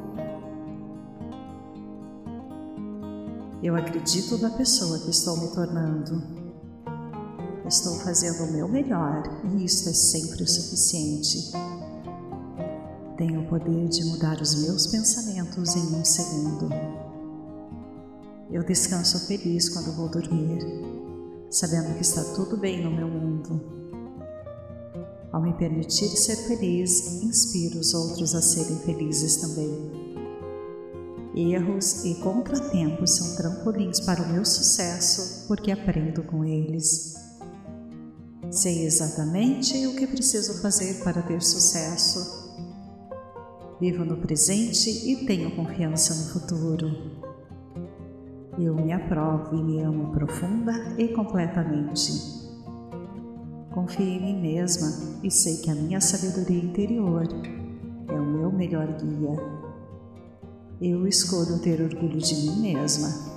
Eu 3.61 3.75
acredito 3.75 4.39
na 4.39 4.51
pessoa 4.51 5.01
que 5.01 5.11
estou 5.11 5.37
me 5.39 5.49
tornando. 5.49 6.42
Estou 7.67 7.95
fazendo 8.01 8.45
o 8.45 8.53
meu 8.53 8.69
melhor 8.69 9.23
e 9.55 9.65
isto 9.65 9.89
é 9.89 9.93
sempre 9.93 10.43
o 10.43 10.49
suficiente. 10.49 11.53
Tenho 13.17 13.43
o 13.43 13.47
poder 13.47 13.89
de 13.89 14.05
mudar 14.05 14.41
os 14.41 14.57
meus 14.63 14.89
pensamentos 14.89 15.77
em 15.77 15.95
um 15.95 16.05
segundo. 16.05 16.69
Eu 18.51 18.65
descanso 18.65 19.27
feliz 19.27 19.69
quando 19.69 19.97
vou 19.97 20.09
dormir, 20.09 20.59
sabendo 21.51 21.95
que 21.95 22.03
está 22.03 22.25
tudo 22.35 22.57
bem 22.57 22.83
no 22.83 22.91
meu 22.91 23.07
mundo. 23.07 23.63
Ao 25.31 25.41
me 25.41 25.55
permitir 25.55 26.09
ser 26.09 26.37
feliz, 26.49 27.23
inspiro 27.23 27.79
os 27.79 27.95
outros 27.95 28.35
a 28.35 28.43
serem 28.43 28.77
felizes 28.81 29.37
também. 29.37 30.13
Erros 31.35 32.05
e 32.05 32.17
contratempos 32.17 33.13
são 33.13 33.37
trampolins 33.37 34.01
para 34.01 34.21
o 34.21 34.29
meu 34.29 34.45
sucesso 34.45 35.47
porque 35.47 35.71
aprendo 35.71 36.25
com 36.25 36.45
eles. 36.45 37.22
Sei 38.53 38.85
exatamente 38.85 39.87
o 39.87 39.97
que 39.97 40.07
preciso 40.07 40.61
fazer 40.61 41.03
para 41.03 41.23
ter 41.23 41.41
sucesso. 41.41 42.53
Vivo 43.81 44.05
no 44.05 44.19
presente 44.19 44.91
e 45.11 45.25
tenho 45.25 45.57
confiança 45.57 46.15
no 46.15 46.35
futuro. 46.35 46.87
Eu 48.59 48.75
me 48.75 48.93
aprovo 48.93 49.57
e 49.57 49.63
me 49.63 49.81
amo 49.81 50.13
profunda 50.13 50.95
e 50.99 51.09
completamente. 51.09 52.13
Confio 53.73 54.05
em 54.05 54.21
mim 54.21 54.43
mesma 54.43 55.19
e 55.23 55.31
sei 55.31 55.57
que 55.57 55.71
a 55.71 55.75
minha 55.75 56.03
sabedoria 56.03 56.63
interior 56.63 57.27
é 58.07 58.21
o 58.21 58.27
meu 58.27 58.53
melhor 58.53 58.87
guia. 58.99 59.35
Eu 60.79 61.07
escolho 61.07 61.59
ter 61.59 61.81
orgulho 61.81 62.19
de 62.19 62.35
mim 62.35 62.61
mesma. 62.61 63.32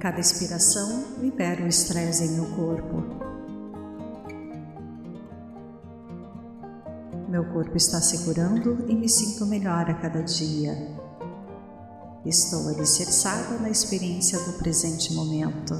Cada 0.00 0.20
expiração 0.20 1.04
libera 1.18 1.64
o 1.64 1.68
estresse 1.68 2.24
em 2.24 2.32
meu 2.32 2.46
corpo. 2.54 3.02
Meu 7.28 7.44
corpo 7.52 7.76
está 7.76 8.00
segurando 8.00 8.84
e 8.88 8.94
me 8.94 9.08
sinto 9.08 9.46
melhor 9.46 9.90
a 9.90 9.94
cada 9.94 10.22
dia. 10.22 10.74
Estou 12.24 12.68
alicerçada 12.68 13.58
na 13.58 13.70
experiência 13.70 14.38
do 14.40 14.52
presente 14.54 15.12
momento. 15.14 15.74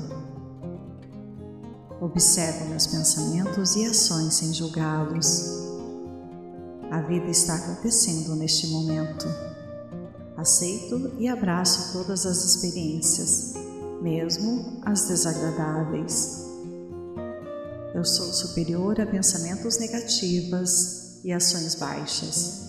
Observo 2.01 2.67
meus 2.71 2.87
pensamentos 2.87 3.77
e 3.77 3.85
ações 3.85 4.35
sem 4.35 4.53
julgá-los. 4.55 5.67
A 6.91 7.01
vida 7.03 7.27
está 7.31 7.57
acontecendo 7.57 8.35
neste 8.37 8.69
momento. 8.69 9.27
Aceito 10.37 11.13
e 11.19 11.29
abraço 11.29 11.93
todas 11.93 12.27
as 12.27 12.45
experiências, 12.45 13.55
mesmo 14.03 14.81
as 14.83 15.09
desagradáveis. 15.09 16.45
Eu 17.95 18.05
sou 18.05 18.27
superior 18.33 19.01
a 19.01 19.07
pensamentos 19.07 19.79
negativos 19.79 21.25
e 21.25 21.33
ações 21.33 21.75
baixas. 21.75 22.67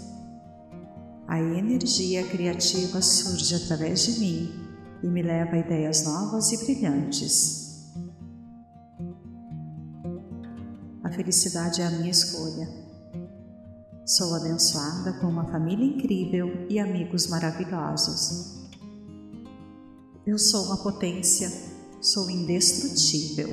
A 1.27 1.39
energia 1.39 2.25
criativa 2.25 3.01
surge 3.01 3.53
através 3.55 4.05
de 4.05 4.19
mim 4.19 4.67
e 5.03 5.07
me 5.07 5.21
leva 5.21 5.55
a 5.55 5.59
ideias 5.59 6.03
novas 6.05 6.51
e 6.53 6.57
brilhantes. 6.57 7.67
A 11.03 11.11
felicidade 11.11 11.81
é 11.81 11.87
a 11.87 11.91
minha 11.91 12.11
escolha. 12.11 12.67
Sou 14.05 14.33
abençoada 14.35 15.13
com 15.19 15.27
uma 15.27 15.45
família 15.51 15.85
incrível 15.85 16.65
e 16.69 16.79
amigos 16.79 17.27
maravilhosos. 17.27 18.56
Eu 20.27 20.37
sou 20.37 20.65
uma 20.65 20.77
potência, 20.77 21.49
sou 21.99 22.29
indestrutível. 22.29 23.47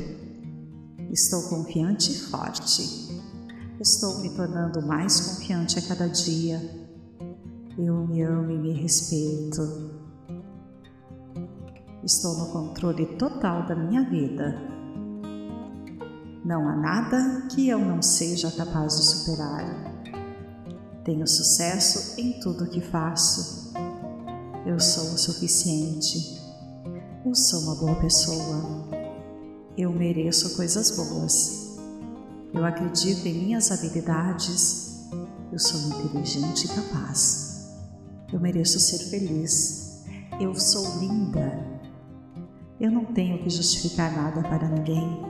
Estou 1.11 1.49
confiante 1.49 2.12
e 2.12 2.18
forte. 2.18 3.09
Estou 3.81 4.18
me 4.18 4.29
tornando 4.31 4.87
mais 4.87 5.20
confiante 5.20 5.79
a 5.79 5.83
cada 5.83 6.07
dia. 6.09 6.61
Eu 7.79 8.07
me 8.07 8.20
amo 8.22 8.51
e 8.51 8.59
me 8.59 8.72
respeito. 8.72 9.62
Estou 12.03 12.37
no 12.37 12.53
controle 12.53 13.07
total 13.16 13.66
da 13.66 13.75
minha 13.75 14.03
vida 14.11 14.75
não 16.45 16.68
há 16.68 16.77
nada 16.77 17.47
que 17.49 17.70
eu 17.70 17.79
não 17.79 18.03
seja 18.03 18.51
capaz 18.51 18.97
de 18.99 19.05
superar. 19.07 19.64
Tenho 21.03 21.27
sucesso 21.27 22.20
em 22.20 22.39
tudo 22.39 22.68
que 22.68 22.83
faço. 22.83 23.72
Eu 24.66 24.79
sou 24.79 25.14
o 25.14 25.18
suficiente. 25.18 26.43
Eu 27.25 27.35
sou 27.35 27.61
uma 27.61 27.75
boa 27.77 27.95
pessoa. 27.95 28.85
Eu 29.79 29.91
mereço 29.91 30.57
coisas 30.57 30.91
boas. 30.91 31.79
Eu 32.53 32.62
acredito 32.66 33.27
em 33.27 33.47
minhas 33.47 33.72
habilidades. 33.72 35.09
Eu 35.51 35.59
sou 35.59 35.81
inteligente 35.89 36.66
e 36.66 36.68
capaz. 36.68 37.70
Eu 38.31 38.39
mereço 38.39 38.79
ser 38.79 38.99
feliz. 39.09 40.05
Eu 40.39 40.55
sou 40.55 40.99
linda. 40.99 41.66
Eu 42.79 42.91
não 42.91 43.07
tenho 43.07 43.43
que 43.43 43.49
justificar 43.49 44.14
nada 44.14 44.43
para 44.43 44.68
ninguém. 44.68 45.22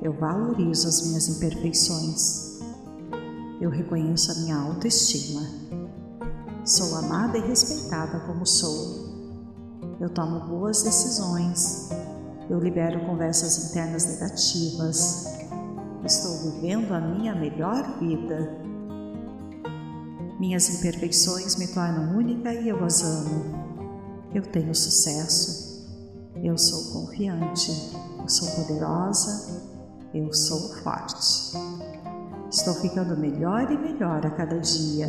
Eu 0.00 0.12
valorizo 0.12 0.86
as 0.86 1.08
minhas 1.08 1.28
imperfeições. 1.28 2.60
Eu 3.60 3.68
reconheço 3.68 4.30
a 4.30 4.34
minha 4.36 4.58
autoestima. 4.58 5.42
Sou 6.64 6.94
amada 6.94 7.36
e 7.36 7.40
respeitada 7.40 8.20
como 8.20 8.46
sou. 8.46 9.05
Eu 10.00 10.08
tomo 10.10 10.40
boas 10.40 10.82
decisões. 10.82 11.90
Eu 12.48 12.58
libero 12.58 13.04
conversas 13.06 13.70
internas 13.70 14.06
negativas. 14.06 15.26
Estou 16.04 16.52
vivendo 16.52 16.92
a 16.92 17.00
minha 17.00 17.34
melhor 17.34 17.98
vida. 17.98 18.58
Minhas 20.38 20.68
imperfeições 20.68 21.56
me 21.56 21.66
tornam 21.68 22.16
única 22.16 22.52
e 22.52 22.68
eu 22.68 22.84
as 22.84 23.02
amo. 23.02 23.44
Eu 24.34 24.42
tenho 24.42 24.74
sucesso. 24.74 25.86
Eu 26.42 26.58
sou 26.58 26.92
confiante. 26.92 27.70
Eu 28.20 28.28
sou 28.28 28.48
poderosa 28.62 29.76
eu 30.18 30.32
sou 30.32 30.70
forte. 30.82 31.58
Estou 32.50 32.74
ficando 32.74 33.16
melhor 33.16 33.70
e 33.70 33.76
melhor 33.76 34.24
a 34.24 34.30
cada 34.30 34.58
dia. 34.58 35.06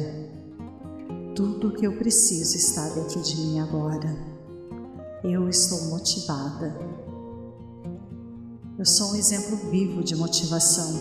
Tudo 1.33 1.69
o 1.69 1.73
que 1.73 1.85
eu 1.85 1.97
preciso 1.97 2.57
está 2.57 2.89
dentro 2.89 3.21
de 3.21 3.37
mim 3.37 3.59
agora. 3.59 4.36
Eu 5.29 5.49
estou 5.49 5.89
motivada. 5.89 6.73
Eu 8.79 8.85
sou 8.85 9.11
um 9.11 9.15
exemplo 9.15 9.57
vivo 9.69 10.03
de 10.03 10.15
motivação. 10.15 10.99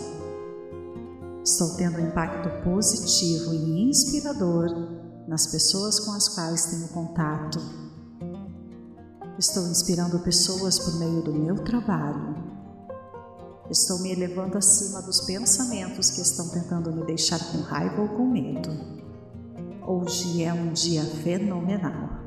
Estou 1.43 1.75
tendo 1.77 1.97
um 1.97 2.07
impacto 2.07 2.49
positivo 2.63 3.53
e 3.53 3.89
inspirador 3.89 4.67
nas 5.27 5.47
pessoas 5.47 5.99
com 5.99 6.11
as 6.11 6.27
quais 6.27 6.65
tenho 6.65 6.87
contato. 6.89 7.59
Estou 9.39 9.67
inspirando 9.67 10.19
pessoas 10.19 10.77
por 10.77 10.99
meio 10.99 11.21
do 11.21 11.33
meu 11.33 11.63
trabalho 11.63 12.57
Estou 13.69 13.99
me 13.99 14.13
elevando 14.13 14.57
acima 14.57 15.01
dos 15.01 15.21
pensamentos 15.21 16.09
que 16.09 16.21
estão 16.21 16.47
tentando 16.47 16.89
me 16.89 17.05
deixar 17.05 17.39
com 17.51 17.57
raiva 17.59 18.01
ou 18.01 18.07
com 18.07 18.25
medo. 18.25 18.69
Hoje 19.85 20.41
é 20.41 20.53
um 20.53 20.71
dia 20.71 21.03
fenomenal. 21.03 22.26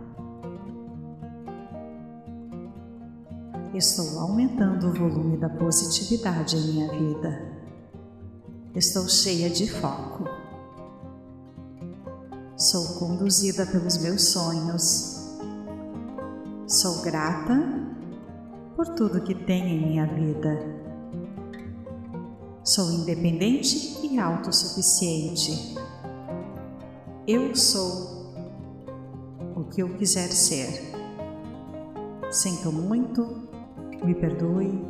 Estou 3.74 4.18
aumentando 4.18 4.88
o 4.88 4.92
volume 4.92 5.36
da 5.36 5.48
positividade 5.48 6.56
em 6.56 6.72
minha 6.72 6.88
vida. 6.90 7.52
Estou 8.74 9.08
cheia 9.08 9.48
de 9.48 9.70
foco. 9.70 10.24
Sou 12.56 12.98
conduzida 12.98 13.64
pelos 13.66 13.98
meus 13.98 14.30
sonhos. 14.30 15.38
Sou 16.66 17.00
grata 17.02 17.56
por 18.74 18.88
tudo 18.88 19.22
que 19.22 19.36
tenho 19.36 19.68
em 19.68 19.86
minha 19.86 20.06
vida. 20.06 20.80
Sou 22.64 22.90
independente 22.90 24.04
e 24.04 24.18
autossuficiente. 24.18 25.76
Eu 27.24 27.54
sou 27.54 28.34
o 29.54 29.62
que 29.64 29.80
eu 29.80 29.96
quiser 29.96 30.28
ser. 30.32 30.90
Sinto 32.32 32.72
muito, 32.72 33.49
me 34.05 34.14
perdoe, 34.14 34.82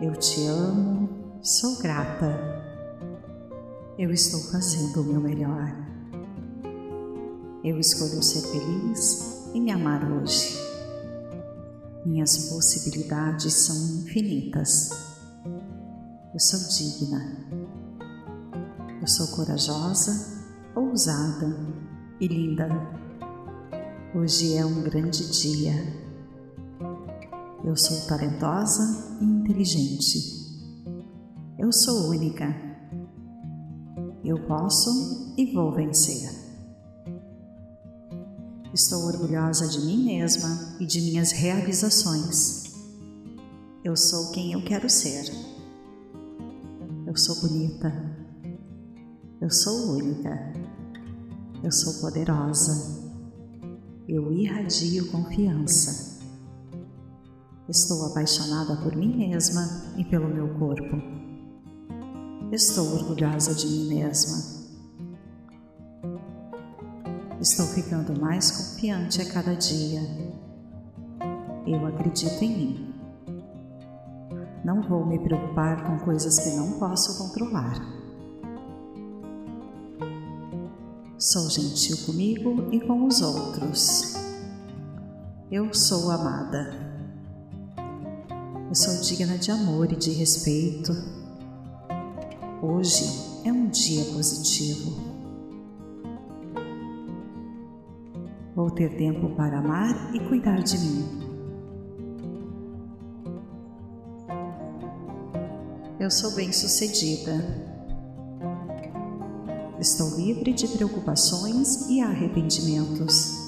eu 0.00 0.16
te 0.16 0.46
amo, 0.46 1.08
sou 1.42 1.78
grata. 1.78 2.38
Eu 3.98 4.10
estou 4.10 4.40
fazendo 4.50 5.02
o 5.02 5.04
meu 5.04 5.20
melhor. 5.20 5.70
Eu 7.62 7.78
escolho 7.78 8.22
ser 8.22 8.40
feliz 8.48 9.50
e 9.54 9.60
me 9.60 9.70
amar 9.70 10.10
hoje. 10.10 10.58
Minhas 12.04 12.48
possibilidades 12.48 13.52
são 13.52 13.76
infinitas. 14.00 14.90
Eu 16.32 16.40
sou 16.40 16.58
digna. 16.70 17.36
Eu 19.00 19.06
sou 19.06 19.28
corajosa, 19.36 20.42
ousada 20.74 21.54
e 22.18 22.26
linda. 22.26 22.68
Hoje 24.14 24.56
é 24.56 24.64
um 24.64 24.82
grande 24.82 25.30
dia. 25.30 26.01
Eu 27.64 27.76
sou 27.76 28.08
talentosa 28.08 29.18
e 29.20 29.24
inteligente. 29.24 30.18
Eu 31.56 31.72
sou 31.72 32.08
única. 32.08 32.52
Eu 34.24 34.36
posso 34.48 35.32
e 35.36 35.52
vou 35.54 35.72
vencer. 35.72 36.28
Estou 38.74 39.04
orgulhosa 39.04 39.68
de 39.68 39.80
mim 39.80 40.04
mesma 40.04 40.76
e 40.80 40.86
de 40.86 41.02
minhas 41.02 41.30
realizações. 41.30 42.64
Eu 43.84 43.96
sou 43.96 44.32
quem 44.32 44.52
eu 44.54 44.64
quero 44.64 44.90
ser. 44.90 45.30
Eu 47.06 47.16
sou 47.16 47.40
bonita. 47.42 47.92
Eu 49.40 49.50
sou 49.50 49.92
única. 49.92 50.52
Eu 51.62 51.70
sou 51.70 51.94
poderosa. 52.00 53.12
Eu 54.08 54.32
irradio 54.32 55.12
confiança. 55.12 56.11
Estou 57.68 58.06
apaixonada 58.06 58.76
por 58.82 58.96
mim 58.96 59.16
mesma 59.16 59.62
e 59.96 60.04
pelo 60.04 60.28
meu 60.28 60.48
corpo. 60.58 60.96
Estou 62.50 62.84
orgulhosa 62.92 63.54
de 63.54 63.66
mim 63.66 63.94
mesma. 63.94 64.62
Estou 67.40 67.66
ficando 67.66 68.20
mais 68.20 68.50
confiante 68.50 69.22
a 69.22 69.32
cada 69.32 69.54
dia. 69.54 70.00
Eu 71.64 71.86
acredito 71.86 72.42
em 72.42 72.56
mim. 72.56 72.94
Não 74.64 74.82
vou 74.82 75.06
me 75.06 75.18
preocupar 75.20 75.84
com 75.84 75.98
coisas 76.04 76.40
que 76.40 76.50
não 76.50 76.78
posso 76.80 77.16
controlar. 77.16 77.80
Sou 81.16 81.48
gentil 81.48 81.96
comigo 82.06 82.68
e 82.72 82.80
com 82.80 83.06
os 83.06 83.22
outros. 83.22 84.14
Eu 85.50 85.72
sou 85.72 86.10
amada. 86.10 86.81
Eu 88.72 88.76
sou 88.76 89.02
digna 89.02 89.36
de 89.36 89.50
amor 89.50 89.92
e 89.92 89.96
de 89.96 90.12
respeito. 90.12 90.92
Hoje 92.62 93.04
é 93.44 93.52
um 93.52 93.68
dia 93.68 94.02
positivo. 94.14 94.98
Vou 98.56 98.70
ter 98.70 98.96
tempo 98.96 99.28
para 99.36 99.58
amar 99.58 100.14
e 100.14 100.20
cuidar 100.20 100.62
de 100.62 100.78
mim. 100.78 101.04
Eu 106.00 106.10
sou 106.10 106.30
bem-sucedida. 106.30 107.44
Estou 109.78 110.16
livre 110.16 110.50
de 110.54 110.66
preocupações 110.68 111.90
e 111.90 112.00
arrependimentos. 112.00 113.41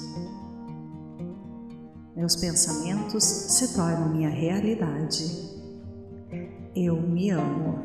Meus 2.25 2.35
pensamentos 2.37 3.23
se 3.23 3.75
tornam 3.75 4.09
minha 4.09 4.31
realidade. 4.31 5.31
Eu 6.75 6.99
me 6.99 7.29
amo. 7.29 7.77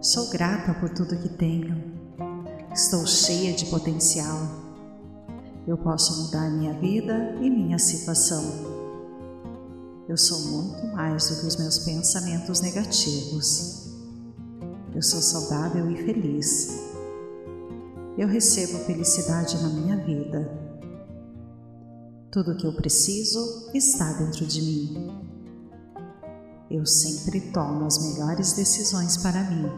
Sou 0.00 0.30
grata 0.30 0.72
por 0.74 0.88
tudo 0.90 1.18
que 1.18 1.28
tenho. 1.28 1.76
Estou 2.72 3.04
cheia 3.04 3.52
de 3.52 3.66
potencial. 3.66 4.38
Eu 5.66 5.76
posso 5.76 6.22
mudar 6.22 6.48
minha 6.52 6.72
vida 6.74 7.34
e 7.42 7.50
minha 7.50 7.80
situação. 7.80 8.44
Eu 10.08 10.16
sou 10.16 10.38
muito 10.52 10.86
mais 10.94 11.28
do 11.28 11.40
que 11.40 11.46
os 11.48 11.56
meus 11.56 11.80
pensamentos 11.80 12.60
negativos. 12.60 13.92
Eu 14.94 15.02
sou 15.02 15.20
saudável 15.20 15.90
e 15.90 15.96
feliz. 15.96 16.78
Eu 18.16 18.28
recebo 18.28 18.78
felicidade 18.84 19.60
na 19.60 19.68
minha 19.68 19.96
vida. 19.96 20.73
Tudo 22.34 22.50
o 22.50 22.56
que 22.56 22.66
eu 22.66 22.72
preciso 22.72 23.70
está 23.72 24.12
dentro 24.14 24.44
de 24.44 24.60
mim. 24.60 25.08
Eu 26.68 26.84
sempre 26.84 27.40
tomo 27.52 27.86
as 27.86 27.96
melhores 27.98 28.54
decisões 28.54 29.16
para 29.16 29.40
mim. 29.44 29.70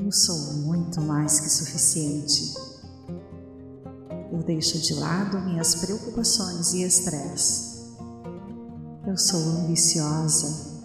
Eu 0.00 0.10
sou 0.10 0.54
muito 0.54 1.00
mais 1.00 1.38
que 1.38 1.48
suficiente. 1.48 2.54
Eu 4.32 4.42
deixo 4.42 4.76
de 4.80 4.94
lado 4.94 5.38
minhas 5.42 5.76
preocupações 5.76 6.74
e 6.74 6.82
estresse. 6.82 7.94
Eu 9.06 9.16
sou 9.16 9.38
ambiciosa. 9.38 10.82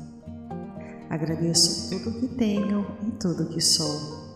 Agradeço 1.10 1.90
tudo 1.90 2.20
que 2.20 2.28
tenho 2.28 2.86
e 3.02 3.12
tudo 3.14 3.48
que 3.48 3.60
sou. 3.60 4.30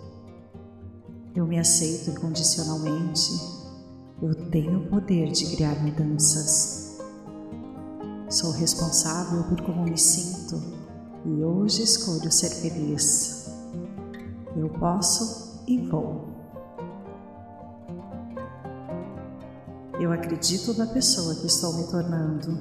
Eu 1.35 1.45
me 1.45 1.59
aceito 1.59 2.09
incondicionalmente 2.09 3.62
eu 4.21 4.33
tenho 4.49 4.79
o 4.79 4.89
poder 4.89 5.31
de 5.31 5.55
criar 5.55 5.81
mudanças. 5.81 6.99
Sou 8.29 8.51
responsável 8.51 9.43
por 9.43 9.61
como 9.61 9.83
me 9.83 9.97
sinto 9.97 10.61
e 11.25 11.43
hoje 11.43 11.83
escolho 11.83 12.31
ser 12.31 12.49
feliz. 12.49 13.47
Eu 14.55 14.69
posso 14.69 15.63
e 15.67 15.77
vou. 15.87 16.33
Eu 19.99 20.11
acredito 20.11 20.73
na 20.73 20.87
pessoa 20.87 21.35
que 21.35 21.47
estou 21.47 21.73
me 21.73 21.87
tornando. 21.87 22.57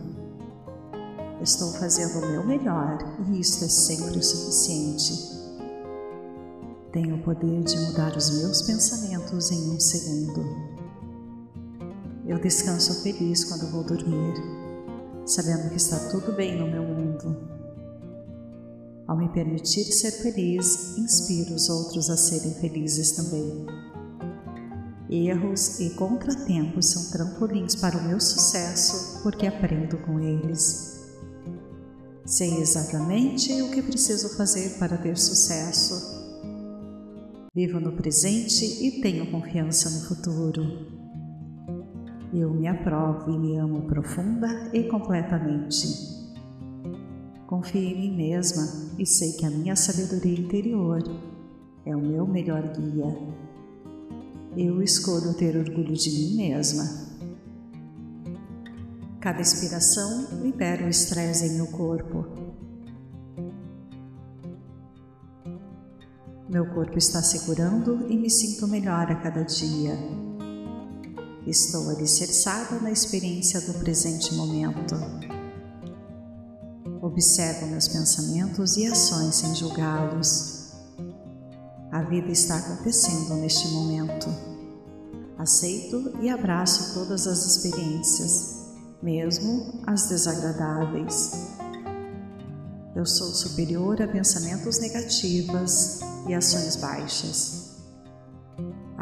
Estou 1.40 1.72
fazendo 1.72 2.24
o 2.24 2.30
meu 2.30 2.46
melhor 2.46 2.98
e 3.28 3.40
isto 3.40 3.64
é 3.64 3.68
sempre 3.68 4.18
o 4.18 4.22
suficiente. 4.22 5.32
Tenho 6.92 7.16
o 7.16 7.22
poder 7.22 7.62
de 7.64 7.78
mudar 7.80 8.16
os 8.16 8.38
meus 8.38 8.62
pensamentos 8.62 9.50
em 9.50 9.70
um 9.70 9.80
segundo. 9.80 10.61
Eu 12.32 12.38
descanso 12.38 13.02
feliz 13.02 13.44
quando 13.44 13.70
vou 13.70 13.84
dormir, 13.84 14.32
sabendo 15.26 15.68
que 15.68 15.76
está 15.76 15.98
tudo 16.08 16.32
bem 16.32 16.58
no 16.58 16.66
meu 16.66 16.82
mundo. 16.82 17.36
Ao 19.06 19.14
me 19.14 19.28
permitir 19.28 19.84
ser 19.92 20.12
feliz, 20.12 20.96
inspiro 20.96 21.54
os 21.54 21.68
outros 21.68 22.08
a 22.08 22.16
serem 22.16 22.54
felizes 22.54 23.10
também. 23.12 23.66
Erros 25.10 25.78
e 25.78 25.90
contratempos 25.90 26.86
são 26.86 27.10
trampolins 27.10 27.76
para 27.76 27.98
o 27.98 28.02
meu 28.02 28.18
sucesso 28.18 29.22
porque 29.22 29.46
aprendo 29.46 29.98
com 29.98 30.18
eles. 30.18 31.02
Sei 32.24 32.62
exatamente 32.62 33.60
o 33.60 33.70
que 33.70 33.82
preciso 33.82 34.34
fazer 34.38 34.78
para 34.78 34.96
ter 34.96 35.18
sucesso. 35.18 36.32
Vivo 37.54 37.78
no 37.78 37.92
presente 37.92 38.64
e 38.64 39.02
tenho 39.02 39.30
confiança 39.30 39.90
no 39.90 40.00
futuro. 40.06 41.01
Eu 42.34 42.50
me 42.50 42.66
aprovo 42.66 43.30
e 43.30 43.38
me 43.38 43.58
amo 43.58 43.82
profunda 43.82 44.70
e 44.72 44.84
completamente. 44.84 45.86
Confio 47.46 47.82
em 47.82 48.10
mim 48.10 48.16
mesma 48.16 48.66
e 48.98 49.04
sei 49.04 49.32
que 49.32 49.44
a 49.44 49.50
minha 49.50 49.76
sabedoria 49.76 50.40
interior 50.40 51.02
é 51.84 51.94
o 51.94 52.00
meu 52.00 52.26
melhor 52.26 52.62
guia. 52.74 53.14
Eu 54.56 54.82
escolho 54.82 55.34
ter 55.34 55.54
orgulho 55.58 55.92
de 55.92 56.10
mim 56.10 56.36
mesma. 56.38 56.84
Cada 59.20 59.42
inspiração 59.42 60.40
libera 60.42 60.86
o 60.86 60.88
estresse 60.88 61.48
em 61.48 61.56
meu 61.56 61.66
corpo. 61.66 62.26
Meu 66.48 66.64
corpo 66.72 66.96
está 66.96 67.20
segurando 67.20 68.06
e 68.08 68.16
me 68.16 68.30
sinto 68.30 68.66
melhor 68.66 69.12
a 69.12 69.16
cada 69.16 69.42
dia. 69.42 70.31
Estou 71.46 71.90
alicerçada 71.90 72.78
na 72.78 72.92
experiência 72.92 73.60
do 73.62 73.74
presente 73.74 74.32
momento. 74.34 74.94
Observo 77.00 77.66
meus 77.66 77.88
pensamentos 77.88 78.76
e 78.76 78.86
ações 78.86 79.34
sem 79.34 79.52
julgá-los. 79.56 80.72
A 81.90 82.02
vida 82.02 82.30
está 82.30 82.58
acontecendo 82.58 83.34
neste 83.34 83.66
momento. 83.68 84.28
Aceito 85.36 86.16
e 86.20 86.28
abraço 86.30 86.94
todas 86.94 87.26
as 87.26 87.44
experiências, 87.44 88.68
mesmo 89.02 89.82
as 89.84 90.08
desagradáveis. 90.08 91.32
Eu 92.94 93.04
sou 93.04 93.26
superior 93.34 94.00
a 94.00 94.06
pensamentos 94.06 94.78
negativos 94.78 95.98
e 96.28 96.34
ações 96.34 96.76
baixas. 96.76 97.61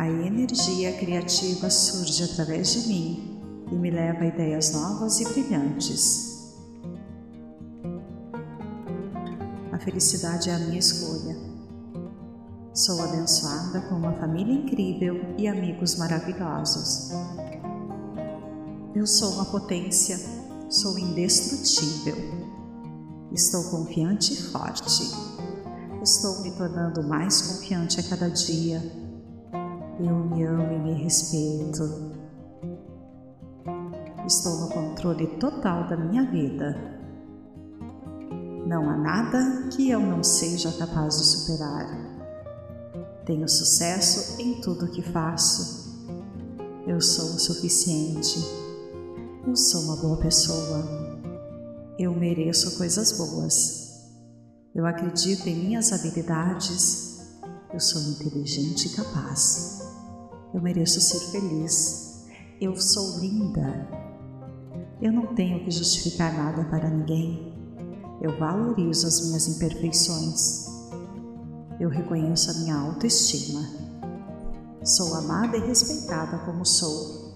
A 0.00 0.08
energia 0.08 0.94
criativa 0.94 1.68
surge 1.68 2.24
através 2.24 2.72
de 2.72 2.88
mim 2.88 3.38
e 3.70 3.74
me 3.74 3.90
leva 3.90 4.20
a 4.20 4.26
ideias 4.28 4.72
novas 4.72 5.20
e 5.20 5.28
brilhantes. 5.28 6.56
A 9.70 9.78
felicidade 9.78 10.48
é 10.48 10.54
a 10.54 10.58
minha 10.58 10.78
escolha. 10.78 11.36
Sou 12.72 12.98
abençoada 13.02 13.82
com 13.90 13.96
uma 13.96 14.14
família 14.14 14.54
incrível 14.54 15.20
e 15.36 15.46
amigos 15.46 15.96
maravilhosos. 15.96 17.10
Eu 18.94 19.06
sou 19.06 19.34
uma 19.34 19.44
potência, 19.44 20.18
sou 20.70 20.98
indestrutível. 20.98 22.16
Estou 23.32 23.64
confiante 23.64 24.32
e 24.32 24.36
forte. 24.44 25.12
Estou 26.02 26.40
me 26.40 26.52
tornando 26.52 27.06
mais 27.06 27.42
confiante 27.42 28.00
a 28.00 28.02
cada 28.02 28.30
dia 28.30 28.99
eu 30.06 30.16
me 30.16 30.44
amo 30.44 30.72
e 30.72 30.78
me 30.78 31.02
respeito. 31.02 31.82
Estou 34.26 34.60
no 34.60 34.68
controle 34.68 35.26
total 35.38 35.88
da 35.88 35.96
minha 35.96 36.30
vida. 36.30 36.76
Não 38.66 38.88
há 38.88 38.96
nada 38.96 39.68
que 39.70 39.90
eu 39.90 40.00
não 40.00 40.22
seja 40.22 40.70
capaz 40.72 41.18
de 41.18 41.26
superar. 41.26 41.88
Tenho 43.26 43.48
sucesso 43.48 44.40
em 44.40 44.60
tudo 44.60 44.90
que 44.90 45.02
faço. 45.02 45.90
Eu 46.86 47.00
sou 47.00 47.34
o 47.34 47.38
suficiente. 47.38 48.38
Eu 49.46 49.56
sou 49.56 49.82
uma 49.82 49.96
boa 49.96 50.16
pessoa. 50.18 50.84
Eu 51.98 52.14
mereço 52.14 52.78
coisas 52.78 53.12
boas. 53.12 54.08
Eu 54.74 54.86
acredito 54.86 55.48
em 55.48 55.56
minhas 55.56 55.92
habilidades. 55.92 57.20
Eu 57.72 57.80
sou 57.80 58.00
inteligente 58.02 58.86
e 58.86 58.90
capaz. 58.90 59.79
Eu 60.52 60.60
mereço 60.60 61.00
ser 61.00 61.20
feliz. 61.30 62.26
Eu 62.60 62.74
sou 62.76 63.20
linda. 63.20 63.88
Eu 65.00 65.12
não 65.12 65.34
tenho 65.34 65.64
que 65.64 65.70
justificar 65.70 66.32
nada 66.36 66.64
para 66.64 66.90
ninguém. 66.90 67.54
Eu 68.20 68.36
valorizo 68.38 69.06
as 69.06 69.26
minhas 69.26 69.46
imperfeições. 69.46 70.66
Eu 71.78 71.88
reconheço 71.88 72.50
a 72.50 72.54
minha 72.54 72.76
autoestima. 72.76 73.62
Sou 74.84 75.14
amada 75.14 75.56
e 75.56 75.60
respeitada 75.60 76.38
como 76.38 76.66
sou. 76.66 77.32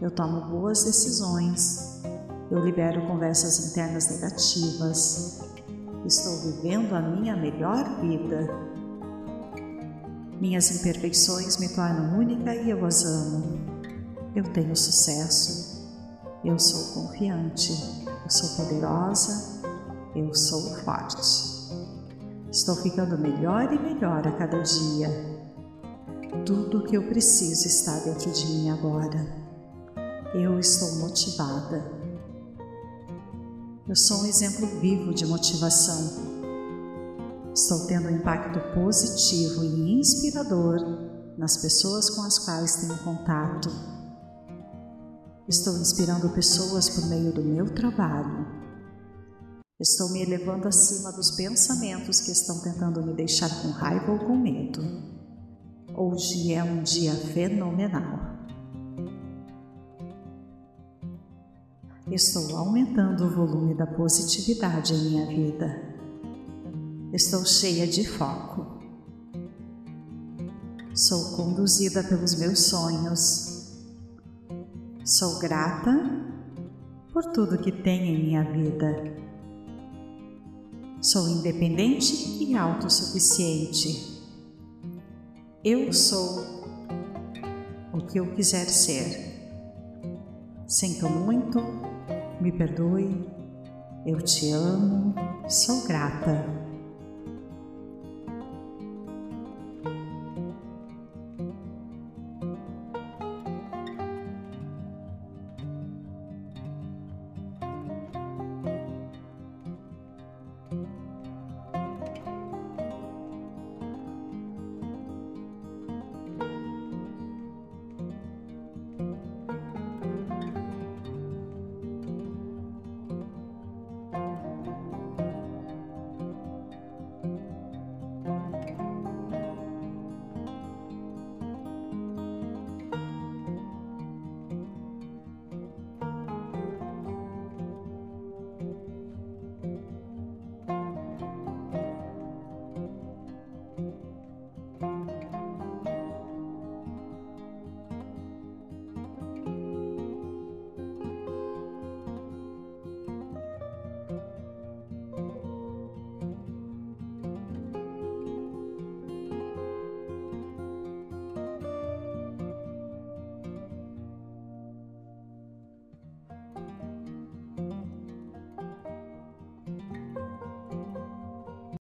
Eu 0.00 0.10
tomo 0.10 0.48
boas 0.48 0.84
decisões. 0.84 2.02
Eu 2.50 2.64
libero 2.64 3.06
conversas 3.06 3.70
internas 3.70 4.10
negativas. 4.10 5.40
Estou 6.06 6.36
vivendo 6.40 6.94
a 6.94 7.02
minha 7.02 7.36
melhor 7.36 8.00
vida. 8.00 8.71
Minhas 10.42 10.72
imperfeições 10.72 11.56
me 11.58 11.68
tornam 11.68 12.18
única 12.18 12.52
e 12.52 12.68
eu 12.68 12.84
as 12.84 13.04
amo. 13.04 13.60
Eu 14.34 14.42
tenho 14.42 14.74
sucesso. 14.74 15.88
Eu 16.44 16.58
sou 16.58 17.00
confiante. 17.04 17.72
Eu 18.24 18.28
sou 18.28 18.56
poderosa. 18.56 19.62
Eu 20.16 20.34
sou 20.34 20.74
forte. 20.78 21.22
Estou 22.50 22.74
ficando 22.74 23.16
melhor 23.16 23.72
e 23.72 23.78
melhor 23.78 24.26
a 24.26 24.32
cada 24.32 24.58
dia. 24.58 25.08
Tudo 26.44 26.78
o 26.78 26.84
que 26.86 26.96
eu 26.96 27.04
preciso 27.04 27.68
está 27.68 28.00
dentro 28.00 28.32
de 28.32 28.44
mim 28.44 28.70
agora. 28.70 29.24
Eu 30.34 30.58
estou 30.58 30.96
motivada. 30.96 31.88
Eu 33.88 33.94
sou 33.94 34.22
um 34.22 34.26
exemplo 34.26 34.66
vivo 34.80 35.14
de 35.14 35.24
motivação. 35.24 36.31
Estou 37.54 37.86
tendo 37.86 38.08
um 38.08 38.16
impacto 38.16 38.58
positivo 38.74 39.62
e 39.62 40.00
inspirador 40.00 40.78
nas 41.36 41.58
pessoas 41.58 42.08
com 42.08 42.22
as 42.22 42.38
quais 42.38 42.76
tenho 42.76 42.96
contato. 43.04 43.68
Estou 45.46 45.76
inspirando 45.76 46.30
pessoas 46.30 46.88
por 46.88 47.06
meio 47.08 47.30
do 47.30 47.42
meu 47.42 47.66
trabalho. 47.74 48.46
Estou 49.78 50.08
me 50.10 50.22
elevando 50.22 50.66
acima 50.66 51.12
dos 51.12 51.32
pensamentos 51.32 52.22
que 52.22 52.30
estão 52.30 52.58
tentando 52.60 53.02
me 53.02 53.12
deixar 53.12 53.50
com 53.60 53.68
raiva 53.68 54.12
ou 54.12 54.18
com 54.20 54.34
medo. 54.34 54.80
Hoje 55.94 56.54
é 56.54 56.64
um 56.64 56.82
dia 56.82 57.12
fenomenal. 57.12 58.32
Estou 62.10 62.56
aumentando 62.56 63.26
o 63.26 63.30
volume 63.30 63.74
da 63.74 63.86
positividade 63.86 64.94
em 64.94 65.10
minha 65.10 65.26
vida. 65.26 65.91
Estou 67.12 67.44
cheia 67.44 67.86
de 67.86 68.08
foco. 68.08 68.78
Sou 70.94 71.36
conduzida 71.36 72.02
pelos 72.02 72.34
meus 72.36 72.60
sonhos. 72.60 73.82
Sou 75.04 75.38
grata 75.38 75.92
por 77.12 77.22
tudo 77.26 77.58
que 77.58 77.70
tenho 77.70 78.04
em 78.06 78.24
minha 78.24 78.42
vida. 78.50 79.14
Sou 81.02 81.28
independente 81.28 82.42
e 82.42 82.56
autossuficiente. 82.56 84.22
Eu 85.62 85.92
sou 85.92 86.46
o 87.92 88.00
que 88.06 88.20
eu 88.20 88.32
quiser 88.34 88.64
ser. 88.70 89.50
Sinto 90.66 91.10
muito, 91.10 91.60
me 92.40 92.50
perdoe, 92.50 93.30
eu 94.06 94.22
te 94.22 94.50
amo, 94.50 95.14
sou 95.46 95.86
grata. 95.86 96.71